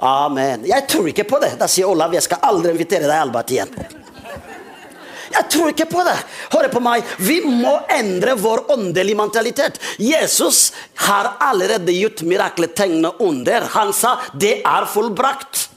[0.00, 0.64] Amen.
[0.64, 1.54] Jeg tror ikke på det.
[1.60, 3.74] Da sier Olav jeg skal aldri invitere deg Albert igjen.
[5.30, 6.16] Jeg tror ikke på det.
[6.50, 7.06] Hør på meg.
[7.22, 9.78] Vi må endre vår åndelige mentalitet.
[10.00, 10.70] Jesus
[11.06, 13.68] har allerede gjort mirakler, tegn og under.
[13.76, 15.68] Han sa det er fullbrakt.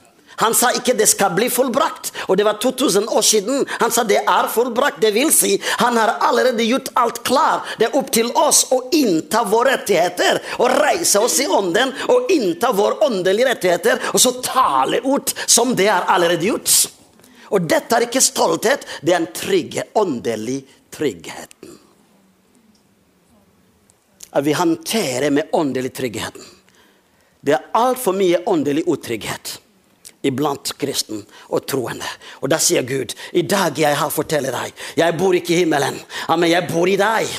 [0.44, 3.62] Han sa ikke det skal bli fullbrakt, og det var 2000 år siden.
[3.80, 5.00] Han sa det er fullbrakt.
[5.00, 7.62] Det vil si, han har allerede gjort alt klar.
[7.80, 12.34] Det er opp til oss å innta våre rettigheter og reise oss i ånden og
[12.36, 16.76] innta våre åndelige rettigheter, og så tale ut som det er allerede gjort.
[17.56, 20.60] Og dette er ikke stolthet, det er en trygge, åndelig
[20.91, 21.80] tryggheten.
[24.34, 26.52] At vi håndterer med åndelig tryggheten.
[27.39, 29.60] Det er altfor mye åndelig utrygghet
[30.24, 32.07] iblant kristen og troende.
[32.41, 35.99] Og da sier Gud, i dag jeg har fortalt deg, jeg bor ikke i himmelen,
[36.34, 37.32] men jeg bor i deg.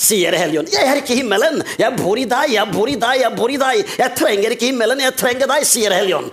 [0.00, 0.70] Sier Helligånd.
[0.72, 1.60] Jeg er ikke himmelen.
[1.78, 3.94] Jeg bor i deg, jeg bor i deg, jeg bor i deg.
[4.00, 6.30] Jeg trenger ikke himmelen, jeg trenger deg, sier Helligånd.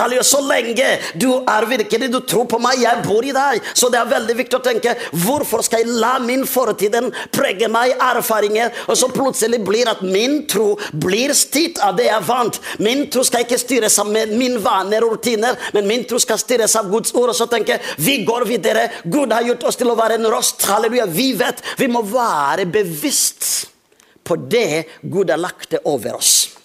[0.00, 0.88] har jo så lenge
[1.20, 3.60] du er virkelig, du tror på meg, jeg bor i deg.
[3.74, 4.94] Så det er veldig viktig å tenke
[5.24, 10.44] hvorfor skal jeg la min fortiden prege meg, erfaringer, og så plutselig blir at min
[10.50, 12.60] tro blir styrt av det jeg er vant.
[12.82, 16.76] Min tro skal ikke styres av min vaner og rutiner, men min tro skal styres
[16.78, 17.32] av Guds ord.
[17.32, 18.88] Og så tenker vi går videre.
[19.04, 20.64] Gud har gjort oss til å være en rost.
[20.70, 21.06] Halleluja.
[21.10, 21.62] Vi vet.
[21.78, 22.66] Vi må være
[23.10, 23.70] bevisst
[24.22, 26.59] på det Gud har lagt over oss.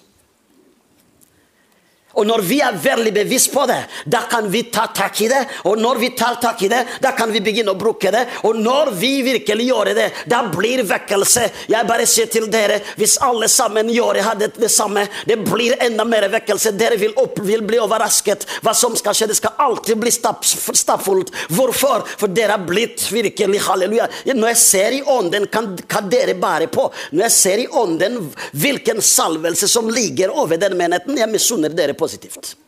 [2.15, 5.41] Og når vi er veldig bevisst på det, da kan vi ta tak i det.
[5.67, 8.23] Og når vi tar tak i det, da kan vi begynne å bruke det.
[8.47, 11.47] Og når vi virkelig gjør det, da blir vekkelse.
[11.71, 16.05] Jeg bare sier til dere, hvis alle sammen gjør det, det samme, det blir enda
[16.07, 16.75] mer vekkelse.
[16.79, 19.29] Dere vil, opp, vil bli overrasket hva som skal skje.
[19.31, 21.33] Det skal alltid bli stappfullt.
[21.55, 22.05] Hvorfor?
[22.15, 24.07] For dere har blitt virkelig halleluja.
[24.31, 26.87] Når jeg ser i ånden kan dere bærer på.
[27.11, 28.21] Når jeg ser i ånden
[28.55, 32.64] hvilken salvelse som ligger over den menigheten, jeg misunner dere positivt.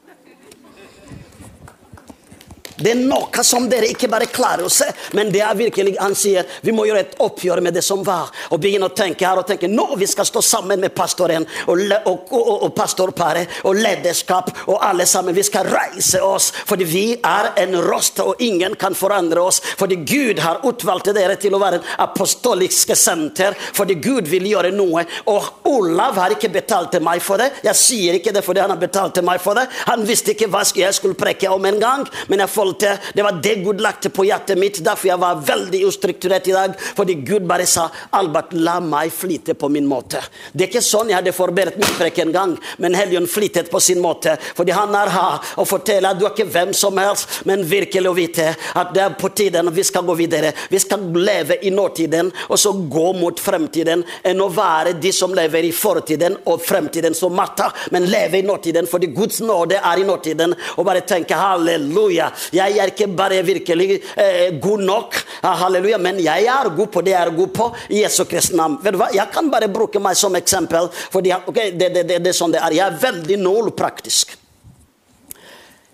[2.77, 4.85] Det er noe som dere ikke bare klarer å se,
[5.17, 8.29] men det er virkelig Han sier vi må gjøre et oppgjør med det som var,
[8.51, 11.81] og begynne å tenke her og tenke nå vi skal stå sammen med pastoren og,
[12.05, 15.35] og, og, og pastorparet og lederskap og alle sammen.
[15.35, 19.59] Vi skal reise oss, fordi vi er en rost, og ingen kan forandre oss.
[19.79, 24.73] Fordi Gud har utvalgt dere til å være en apostoliske senter, fordi Gud vil gjøre
[24.75, 25.05] noe.
[25.31, 27.51] Og Olav har ikke betalt til meg for det.
[27.65, 29.67] Jeg sier ikke det fordi han har betalt til meg for det.
[29.89, 33.39] Han visste ikke hva jeg skulle preke om en gang, men jeg følte det var
[33.43, 34.79] det Gud lagte på hjertet mitt.
[34.83, 36.75] Derfor jeg var veldig ustrukturert i dag.
[36.77, 40.21] Fordi Gud bare sa Albert, la meg flyte på min måte.
[40.51, 43.79] Det er ikke sånn jeg hadde forberedt min prek en gang, men Helligånd flyttet på
[43.79, 44.37] sin måte.
[44.55, 48.11] Fordi han er her og forteller at du er ikke hvem som helst, men virkelig
[48.11, 50.53] å vite at det er på tiden vi skal gå videre.
[50.69, 55.33] Vi skal leve i nåtiden og så gå mot fremtiden, enn å være de som
[55.35, 60.01] lever i fortiden og fremtiden som matta, men leve i nåtiden fordi Guds nåde er
[60.01, 60.55] i nåtiden.
[60.77, 62.29] Og bare tenke halleluja.
[62.57, 67.03] Jeg er ikke bare virkelig eh, god nok, ah, halleluja, men jeg er god på
[67.05, 68.79] det jeg er god på, i Jesu Kristi navn.
[68.83, 69.11] Vet du hva?
[69.15, 72.55] Jeg kan bare bruke meg som eksempel, for okay, det, det, det, det er sånn
[72.55, 72.75] det er.
[72.79, 74.35] Jeg er veldig null praktisk.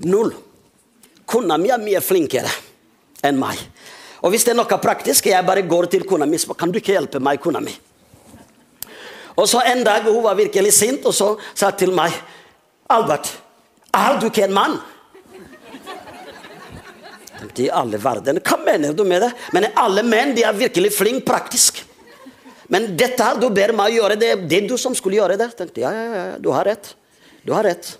[0.07, 0.34] Null.
[1.30, 2.51] Kona mi er mye flinkere
[3.24, 3.59] enn meg.
[4.24, 6.95] Og hvis det er noe praktisk, jeg bare går til kona mi kan du ikke
[6.95, 7.74] hjelpe meg, kona mi.
[9.36, 12.14] Og så en dag hun var virkelig sint, og så sa til meg
[12.93, 13.32] Albert,
[13.93, 14.78] er du ikke en mann?
[17.63, 19.31] I alle verden, hva mener du med det?
[19.55, 21.83] Men alle menn de er virkelig flinke praktisk.
[22.71, 25.51] Men dette her, du ber meg gjøre det, det er du som skulle gjøre det.
[25.57, 26.93] Tenkte, ja, ja, ja, du har rett.
[27.43, 27.97] Du har rett.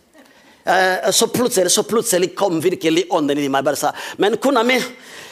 [0.66, 4.78] Eh, så, plutselig, så plutselig kom virkelig ånden i meg bare sa Men kona mi,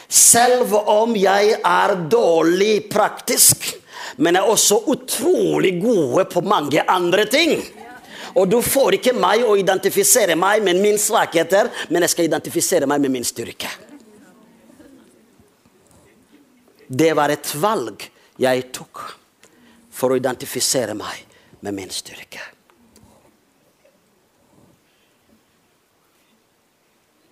[0.08, 3.70] selv om jeg er dårlig praktisk,
[4.20, 7.56] men er også utrolig gode på mange andre ting.
[8.36, 12.88] Og du får ikke meg å identifisere meg med min svakheter, men jeg skal identifisere
[12.88, 13.72] meg med min styrke.
[16.94, 18.02] Det var et valg
[18.36, 19.00] jeg tok
[19.96, 21.22] for å identifisere meg
[21.64, 22.42] med min styrke.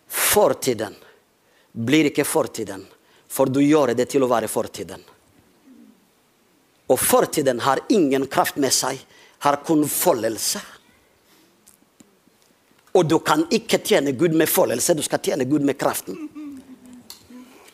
[0.08, 0.96] Fortiden
[1.76, 2.86] blir ikke fortiden,
[3.28, 5.04] for du gjør det til å være fortiden.
[6.88, 8.96] Og fortiden har ingen kraft med seg,
[9.44, 10.64] har kun foldelse.
[12.96, 16.29] Og du kan ikke tjene Gud med foldelse, du skal tjene Gud med kraften.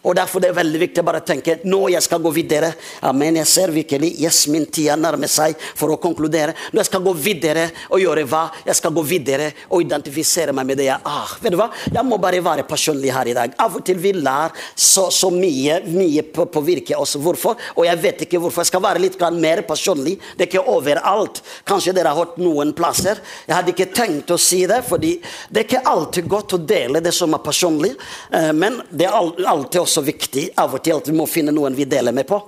[0.06, 2.70] Og Derfor det er veldig viktig å bare tenke nå jeg skal gå videre.
[3.08, 3.36] Amen.
[3.40, 6.54] Jeg ser virkelig yes, min tid er nærmer seg for å konkludere.
[6.72, 8.44] Nå jeg skal gå videre og gjøre hva?
[8.68, 11.68] Jeg skal gå videre og identifisere meg med det jeg ah, Vet du hva?
[11.90, 13.56] Jeg må bare være personlig her i dag.
[13.60, 17.16] Av og til vi lærer så, så mye, mye på- påvirke oss.
[17.20, 17.58] Hvorfor?
[17.76, 18.62] Og jeg vet ikke hvorfor.
[18.62, 20.16] Jeg skal være litt mer personlig.
[20.36, 21.42] Det er ikke overalt.
[21.66, 23.18] Kanskje dere har hørt noen plasser.
[23.48, 25.16] Jeg hadde ikke tenkt å si det, fordi
[25.50, 27.94] det er ikke alltid godt å dele det som er personlig.
[28.32, 31.76] eh, Men det er alltid også viktig av og til at vi må finne noen
[31.76, 32.40] vi deler med på.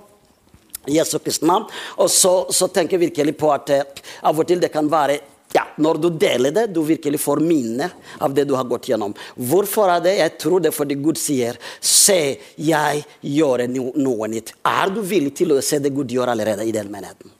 [0.88, 1.66] Jesu Kristi navn.
[1.96, 5.20] Og så, så tenker jeg virkelig på at eh, av og til det kan være
[5.52, 7.86] ja, Når du deler det, du virkelig får minne
[8.20, 9.14] av det du har gått gjennom.
[9.32, 10.12] Hvorfor er det?
[10.18, 14.52] Jeg tror det er fordi Gud sier Se, jeg gjør no, noe nytt.
[14.68, 17.32] Er du villig til å se det Gud gjør allerede i den menigheten?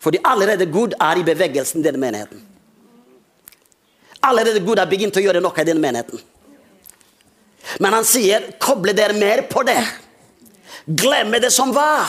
[0.00, 2.40] Fordi allerede Gud er i bevegelsen i den menigheten.
[4.24, 6.22] Allerede Gud har begynt å gjøre noe i den menigheten.
[7.78, 9.82] Men han sier, koble dere mer på det.
[10.88, 12.08] Glemme det som var.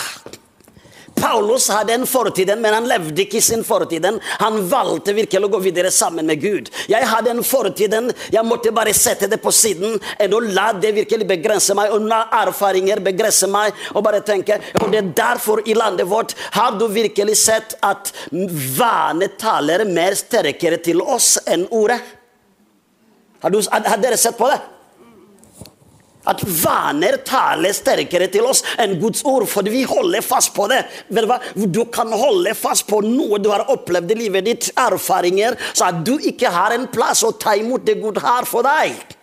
[1.20, 4.06] Paulus hadde en fortid, men han levde ikke i sin fortid.
[4.39, 6.70] Han valgte virkelig å gå videre sammen med Gud.
[6.91, 7.95] Jeg hadde en fortid,
[8.32, 12.08] jeg måtte bare sette det på siden enn å la det virkelig begrense meg, og
[12.08, 13.76] la erfaringer begrense meg.
[13.95, 18.14] Og bare tenke, og det er derfor i landet vårt har du virkelig sett at
[18.80, 22.00] vane taler mer sterkere til oss enn ordet.
[23.43, 24.60] Har, du, har dere sett på det?
[26.30, 30.84] At vaner taler sterkere til oss enn Guds ord, fordi vi holder fast på det.
[31.70, 36.04] Du kan holde fast på noe du har opplevd i livet ditt, erfaringer, så at
[36.06, 39.19] du ikke har en plass å ta imot det Gud har for deg.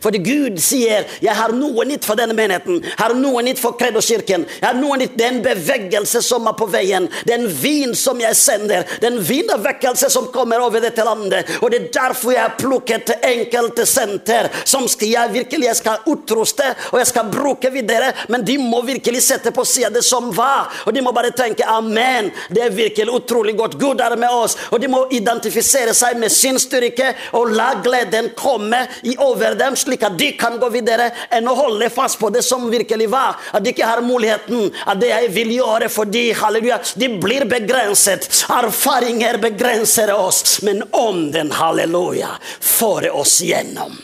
[0.00, 2.82] Fordi Gud sier 'Jeg har noe nytt for denne menigheten'.
[2.82, 4.46] 'Jeg har noe nytt for Kredoskirken'.
[4.62, 7.08] har noe nytt, Det er en bevegelse som er på veien.
[7.26, 8.84] Det er en vin som jeg sender.
[9.00, 11.48] Det er en vekkelse som kommer over dette landet.
[11.62, 15.98] Og det er derfor jeg har plukket enkelte senter som skal jeg virkelig jeg skal
[16.06, 18.12] utruste og jeg skal bruke videre.
[18.28, 20.70] Men de må virkelig sette på sida det som var.
[20.86, 22.30] Og de må bare tenke 'Amen'.
[22.50, 23.78] Det er virkelig utrolig godt.
[23.78, 24.56] Gud er med oss.
[24.70, 28.86] Og de må identifisere seg med sin styrke og la gleden komme
[29.18, 32.68] over dem slik at de kan gå videre, enn å holde fast på det som
[32.72, 33.38] virkelig var.
[33.52, 37.46] At de ikke har muligheten at det jeg vil gjøre for de, halleluja, de blir
[37.50, 38.28] begrenset.
[38.50, 43.96] Erfaringer begrenser oss, men ånden, halleluja, får oss gjennom.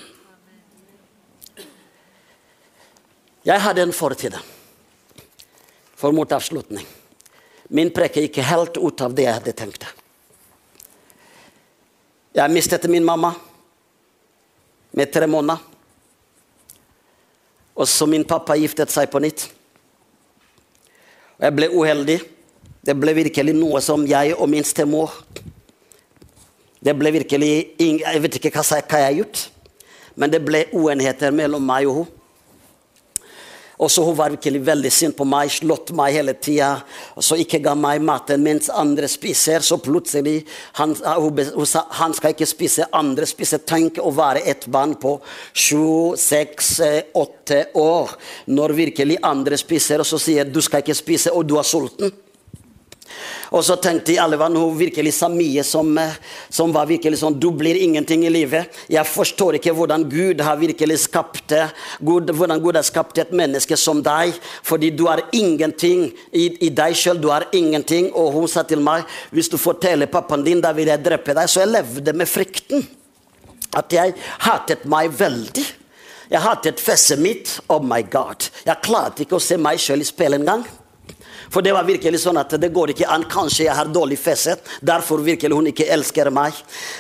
[3.46, 4.34] Jeg hadde en fortid
[5.96, 6.86] for mot avslutning.
[7.68, 9.86] Min preke gikk helt ut av det jeg hadde tenkt.
[12.36, 13.32] Jeg mistet min mamma
[14.96, 15.60] med tre måneder.
[17.76, 19.50] Og så min pappa giftet seg på nytt.
[21.36, 22.18] Og jeg ble uheldig.
[22.86, 25.10] Det ble virkelig noe som jeg og min stemor
[26.78, 29.40] Det ble virkelig Jeg vet ikke hva jeg har gjort,
[30.14, 32.15] men det ble uenigheter mellom meg og henne.
[33.78, 36.82] Og så Hun var virkelig veldig sint på meg, slått meg hele tida.
[37.20, 39.60] Så ikke ga meg maten mens andre spiser.
[39.60, 40.46] Så plutselig
[40.78, 43.64] han, hun, hun sa han skal ikke spise, andre spiser.
[43.66, 45.18] Tenk å være et barn på
[45.52, 46.76] sju, seks,
[47.14, 48.16] åtte år
[48.46, 52.14] når virkelig andre spiser, og så sier du skal ikke spise, og du er sulten.
[53.54, 55.92] Og så tenkte jeg alle var noe virkelig Samie, som,
[56.50, 58.74] som, var virkelig sånn Du blir ingenting i livet.
[58.90, 61.54] Jeg forstår ikke hvordan Gud har virkelig skapt
[62.00, 64.34] Gud, hvordan Gud har skapt et menneske som deg.
[64.66, 67.20] Fordi du har ingenting i, i deg sjøl.
[67.22, 68.10] Du har ingenting.
[68.14, 71.50] Og hun sa til meg hvis du forteller pappaen din, da vil jeg drepe deg.
[71.50, 72.86] Så jeg levde med frykten.
[73.76, 74.14] At jeg
[74.46, 75.66] hatet meg veldig.
[76.30, 77.58] Jeg hatet fjeset mitt.
[77.70, 78.48] Oh my God.
[78.66, 80.64] Jeg klarte ikke å se meg sjøl i speilet engang.
[81.50, 83.26] For det var virkelig sånn at det går ikke an.
[83.30, 84.62] Kanskje jeg har dårlig feset.
[84.80, 86.54] derfor virkelig hun ikke elsker meg.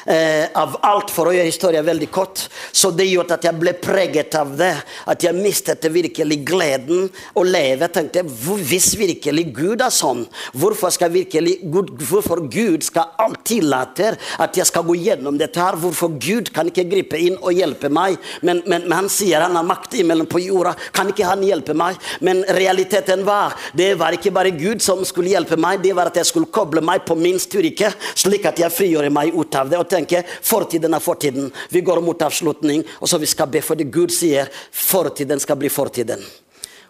[0.06, 2.46] Eh, av alt, for å gjøre historien veldig kort.
[2.72, 4.74] Så det gjorde at jeg ble preget av det.
[5.06, 7.86] At jeg mistet virkelig gleden å leve.
[7.86, 8.24] Jeg tenkte,
[8.70, 10.24] hvis virkelig Gud er sånn,
[10.56, 15.60] hvorfor skal virkelig Gud, hvorfor Gud skal alt tillate at jeg skal gå gjennom dette
[15.60, 15.78] her?
[15.80, 18.18] Hvorfor Gud kan ikke gripe inn og hjelpe meg?
[18.42, 20.74] Men, men, men han sier han har makt imellom på jorda.
[20.96, 22.00] Kan ikke han hjelpe meg?
[22.24, 26.20] Men realiteten var, det var ikke bare Gud som skulle hjelpe meg, det var at
[26.20, 29.80] jeg skulle koble meg på min styrke, slik at jeg frigjør meg ut av det
[29.80, 31.48] og tenker fortiden er fortiden.
[31.72, 35.72] Vi går mot avslutning, og så vi skal be fordi Gud sier fortiden skal bli
[35.72, 36.20] fortiden.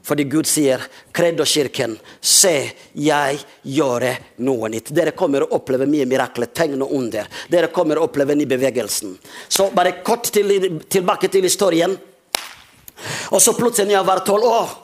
[0.06, 0.82] Fordi Gud sier,
[1.14, 2.52] Kredo-kirken, se,
[2.94, 3.38] jeg
[3.74, 4.04] gjør
[4.46, 4.92] noe nytt.
[4.94, 7.26] Dere kommer å oppleve mye mirakler, tegn og under.
[7.50, 9.16] Dere kommer å oppleve ny bevegelsen.
[9.48, 11.96] Så bare kort til, tilbake til historien.
[13.34, 14.76] Og så plutselig, når jeg var tolv år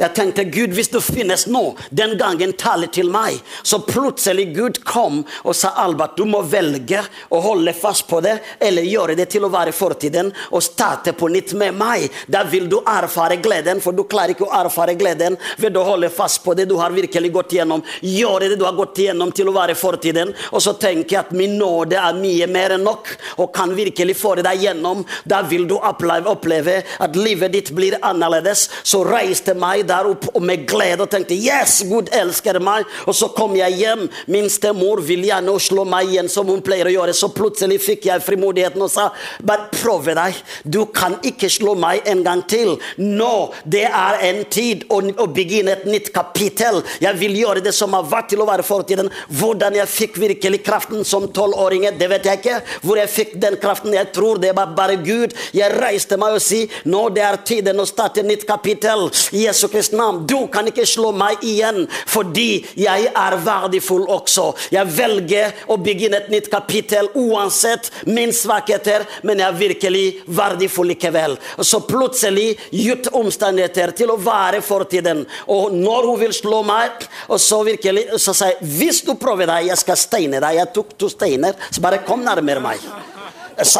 [0.00, 3.40] jeg tenkte Gud, hvis du finnes nå, den gangen taler til meg.
[3.62, 8.38] Så plutselig Gud kom og sa Albert, du må velge å holde fast på det,
[8.62, 12.08] eller gjøre det til å være fortiden og starte på nytt med meg.
[12.26, 16.10] Da vil du erfare gleden, for du klarer ikke å erfare gleden ved å holde
[16.12, 17.84] fast på det du har virkelig gått gjennom.
[18.00, 21.36] Gjøre det du har gått gjennom til å være fortiden, og så tenker jeg at
[21.36, 23.10] min nåde er mye mer enn nok,
[23.42, 25.04] og kan virkelig føre deg gjennom.
[25.28, 28.68] Da vil du oppleve at livet ditt blir annerledes.
[28.82, 32.88] Så reis til meg der opp og med glede og tenkte yes, Gud elsker meg.
[33.06, 34.06] Og så kom jeg hjem.
[34.32, 37.14] Min stemor vil gjerne slå meg igjen, som hun pleier å gjøre.
[37.16, 39.08] Så plutselig fikk jeg frimodigheten og sa
[39.42, 40.38] bare prøv deg.
[40.64, 42.74] Du kan ikke slå meg en gang til.
[42.98, 46.82] Nå, det er en tid å, å begynne et nytt kapittel.
[47.02, 49.10] Jeg vil gjøre det som har vært til å være fortiden.
[49.38, 52.60] Hvordan jeg fikk virkelig kraften som tolvåring, det vet jeg ikke.
[52.84, 53.94] Hvor jeg fikk den kraften.
[53.96, 55.36] Jeg tror det var bare Gud.
[55.56, 59.08] Jeg reiste meg og si nå det er tiden å starte et nytt kapittel.
[59.36, 64.50] Jesu Kristi navn, du kan ikke slå meg igjen, fordi jeg er verdifull også.
[64.74, 70.92] Jeg velger å begynne et nytt kapittel uansett min svakheter, men jeg er virkelig verdifull
[70.92, 71.38] likevel.
[71.58, 75.24] Og så plutselig gitt omstendigheter til å være fortiden.
[75.52, 79.50] Og når hun vil slå meg, og så virkelig, så sier jeg hvis du prøver
[79.50, 80.60] deg, jeg skal steine deg.
[80.60, 83.11] Jeg tok to steiner, så bare kom nærmere meg.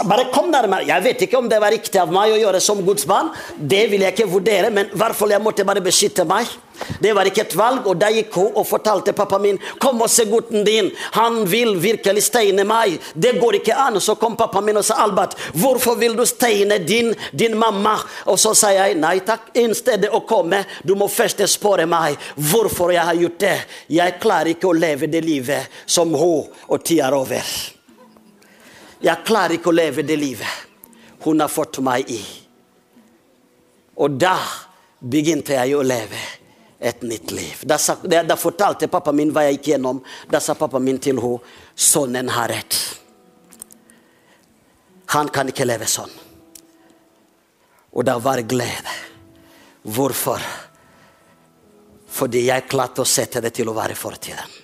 [0.09, 0.87] Bare kom nærmere.
[0.87, 3.31] Jeg vet ikke om det var riktig av meg å gjøre som Guds barn.
[3.57, 6.51] Det vil jeg ikke vurdere, men i hvert fall jeg måtte bare beskytte meg.
[7.01, 10.11] Det var ikke et valg, og da gikk hun og fortalte pappa min kom og
[10.11, 12.97] se gutten din, han vil virkelig steine meg.
[13.15, 14.01] Det går ikke an.
[14.03, 17.97] Så kom pappa min og sa Albert, hvorfor vil du steine din, din mamma?
[18.33, 22.19] Og så sa jeg nei takk, i stedet å komme, du må først spørre meg
[22.51, 23.59] hvorfor jeg har gjort det.
[23.93, 27.55] Jeg klarer ikke å leve det livet som hun og tida er over.
[29.03, 30.69] Jeg klarer ikke å leve det livet
[31.23, 32.21] hun har fått meg i.
[34.03, 34.37] Og da
[34.99, 36.19] begynte jeg å leve
[36.83, 37.61] et nytt liv.
[37.63, 40.01] Da, sa, da, fortalte pappa min hva jeg gikk gjennom.
[40.31, 41.39] Da sa pappa min til henne
[41.75, 42.79] sønnen har rett.
[45.15, 46.11] Han kan ikke leve sånn.
[47.93, 48.99] Og da var glede.
[49.83, 50.43] Hvorfor?
[52.13, 54.62] Fordi jeg klarte å sette det til å være fortiden.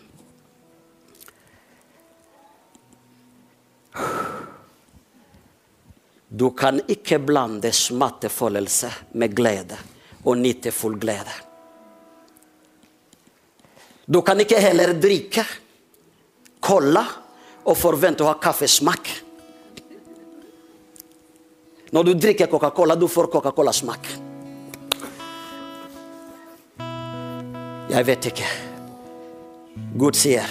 [6.29, 9.79] Du kan ikke blande smattefølelse med glede
[10.25, 11.33] og nyttefull glede.
[14.07, 15.45] Du kan ikke heller drikke
[16.61, 17.03] cola
[17.65, 19.11] og forvente å ha kaffesmak.
[21.93, 24.09] Når du drikker Coca-Cola, du får Coca-Cola-smak.
[27.89, 28.49] Jeg vet ikke.
[29.97, 30.45] Gud sier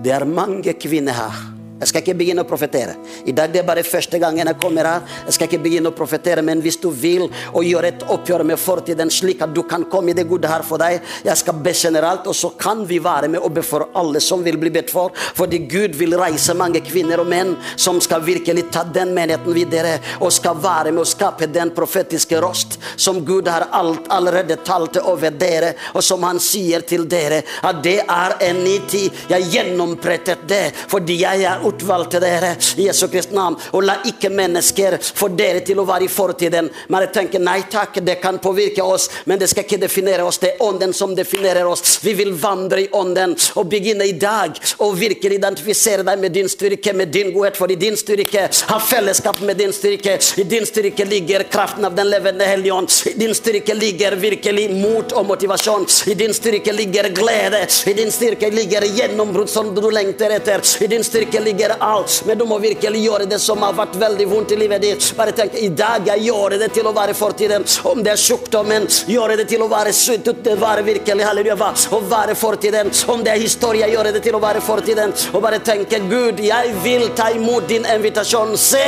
[0.00, 1.40] det er mange kvinner her
[1.80, 2.98] jeg skal ikke begynne å profetere.
[3.24, 5.04] I dag det er bare første gangen jeg kommer her.
[5.24, 7.22] Jeg skal ikke begynne å profetere, Men hvis du vil
[7.54, 10.62] og gjøre et oppgjør med fortiden, slik at du kan komme i det gode her
[10.62, 13.88] for deg Jeg skal be generelt, og så kan vi være med og be for
[13.94, 15.10] alle som vil bli bedt for.
[15.14, 19.98] Fordi Gud vil reise mange kvinner og menn som skal virkelig ta den menigheten videre
[20.20, 24.98] og skal være med å skape den profetiske rost som Gud har alt, allerede talt
[25.00, 29.16] over dere, og som han sier til dere at det er en ny tid.
[29.30, 33.58] Jeg gjennomprettet det fordi jeg er utvalgte dere i Jesu Kristi navn.
[33.72, 36.70] Og la ikke mennesker få dere til å være i fortiden.
[36.88, 40.40] Men jeg tenker nei takk, det kan påvirke oss, men det skal ikke definere oss.
[40.42, 41.98] Det er ånden som definerer oss.
[42.04, 46.48] Vi vil vandre i ånden og begynne i dag og virkelig identifisere deg med din
[46.50, 47.58] styrke, med din godhet.
[47.60, 50.18] For i din styrke har fellesskap med din styrke.
[50.40, 52.90] I din styrke ligger kraften av den levende hellige ånd.
[53.10, 55.86] I din styrke ligger virkelig mot og motivasjon.
[56.10, 57.66] I din styrke ligger glede.
[57.86, 60.64] I din styrke ligger gjennombrudd som du lengter etter.
[60.80, 62.22] I din styrke ligger alt.
[62.26, 65.08] Men du må virkelig gjøre det som har vært veldig vondt i livet ditt.
[65.16, 67.66] Bare tenk i dag jeg gjør det til å være fortiden.
[67.90, 70.30] Om det er sykdommen, gjør det til å være sunt.
[70.44, 72.92] Det være virkelig halleluja, å være fortiden.
[73.12, 75.14] Om det er historie, gjør det til å være fortiden.
[75.34, 78.56] Og bare tenke Gud, jeg vil ta imot din invitasjon.
[78.58, 78.86] Se,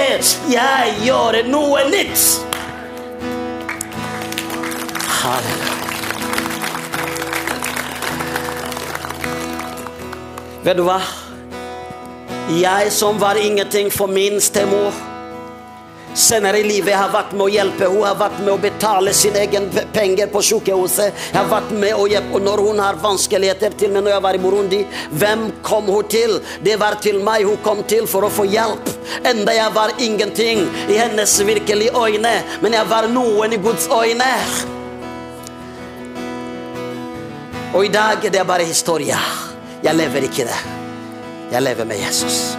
[0.53, 2.27] jeg gjør noe nytt.
[5.23, 5.73] Halleluja.
[10.63, 11.01] Vet du hva?
[12.53, 14.93] Jeg som var ingenting for min stemor.
[16.15, 19.15] Senere i livet jeg har vært med å hjelpe Hun har vært med å betale
[19.17, 21.15] sine egne penger på sykehuset.
[21.31, 24.25] Jeg har vært med å hjelpe og Når hun har vanskeligheter, til meg når jeg
[24.27, 24.83] var i Burundi,
[25.23, 26.37] hvem kom hun til?
[26.61, 28.93] Det var til meg hun kom til for å få hjelp.
[29.25, 34.31] Enda jeg var ingenting i hennes virkelige øyne, men jeg var noen i Guds øyne.
[37.73, 39.17] Og i dag er det bare historie.
[39.83, 40.82] Jeg lever ikke det.
[41.53, 42.57] Jeg lever med Jesus.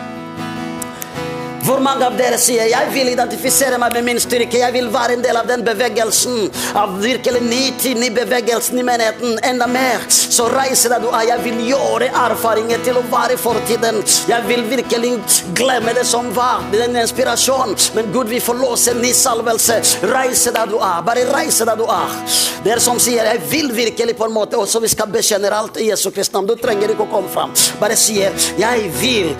[1.63, 4.59] Hvor mange av dere sier jeg vil identifisere meg med min styrke?
[4.59, 6.49] Jeg vil være en del av den bevegelsen.
[6.75, 9.37] Av virkelig ni bevegelsen i menigheten.
[9.47, 10.03] Enda mer.
[10.11, 11.23] Så reiser deg du er.
[11.29, 14.01] Jeg vil gjøre erfaringer til å være i fortiden.
[14.27, 15.13] Jeg vil virkelig
[15.55, 16.65] glemme det som var.
[16.73, 17.71] Den inspirasjon.
[17.95, 19.79] Men Gud vil forlåse en ny salvelse.
[20.11, 20.99] Reise deg du er.
[21.07, 22.19] Bare reise deg du er.
[22.67, 25.87] Dere som sier jeg vil virkelig på en måte også vi skal bekjenne alt i
[25.93, 26.51] Jesu Kristi navn.
[26.51, 27.55] Du trenger ikke å komme fram.
[27.79, 29.31] Bare sier jeg vil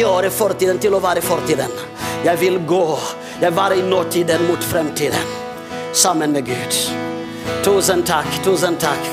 [0.00, 1.70] gjøre fortiden til å være fortiden fremtiden.
[2.24, 2.98] Jeg vil gå.
[3.40, 5.26] Jeg var i nåtiden mot fremtiden.
[5.92, 6.94] Sammen med Gud.
[7.64, 9.06] Tusen takk, tusen takk.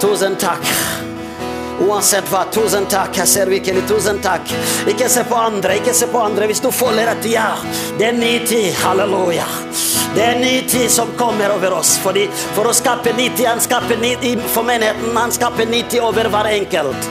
[0.00, 1.05] Tusen takk.
[1.80, 3.18] Uansett hva, tusen takk.
[3.20, 4.48] Jeg ser virkelig tusen takk.
[4.88, 6.48] Ikke se på andre, ikke se på andre.
[6.48, 7.50] Hvis du føler at ja,
[7.98, 8.70] det er ny tid.
[8.80, 9.44] Halleluja.
[10.16, 11.98] Det er ny tid som kommer over oss.
[12.00, 12.24] Fordi
[12.56, 15.12] for å skape ny tid, han skaper ny tid for menigheten.
[15.16, 17.10] Han skaper ny tid over hver enkelt.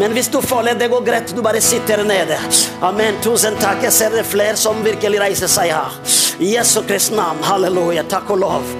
[0.00, 2.40] Men hvis du føler det går greit, du bare sitter nede.
[2.84, 3.20] Amen.
[3.24, 3.84] Tusen takk.
[3.84, 6.00] Jeg ser det flere som virkelig reiser seg her.
[6.40, 7.44] I Jesu Kristi navn.
[7.44, 8.08] Halleluja.
[8.08, 8.72] Takk og lov.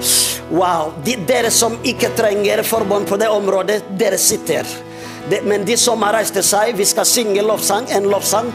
[0.49, 0.97] Wow.
[1.05, 4.86] De, dere som ikke trenger forbånd på det området, dere sitter.
[5.29, 8.51] Det, men de som har reist seg, vi skal synge lovsang, en lovsang.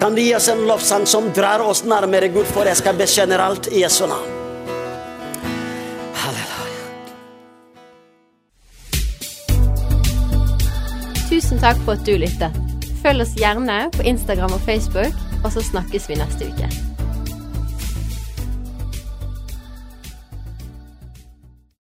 [0.00, 3.38] Kan du gi oss en lovsang som drar oss nærmere Gud, for jeg skal bekjenne
[3.38, 4.32] alt i Jesu navn.
[6.24, 6.80] Halleluja.
[11.30, 12.58] Tusen takk for at du lyttet.
[13.04, 15.14] Følg oss gjerne på Instagram og Facebook,
[15.44, 16.85] og så snakkes vi neste uke.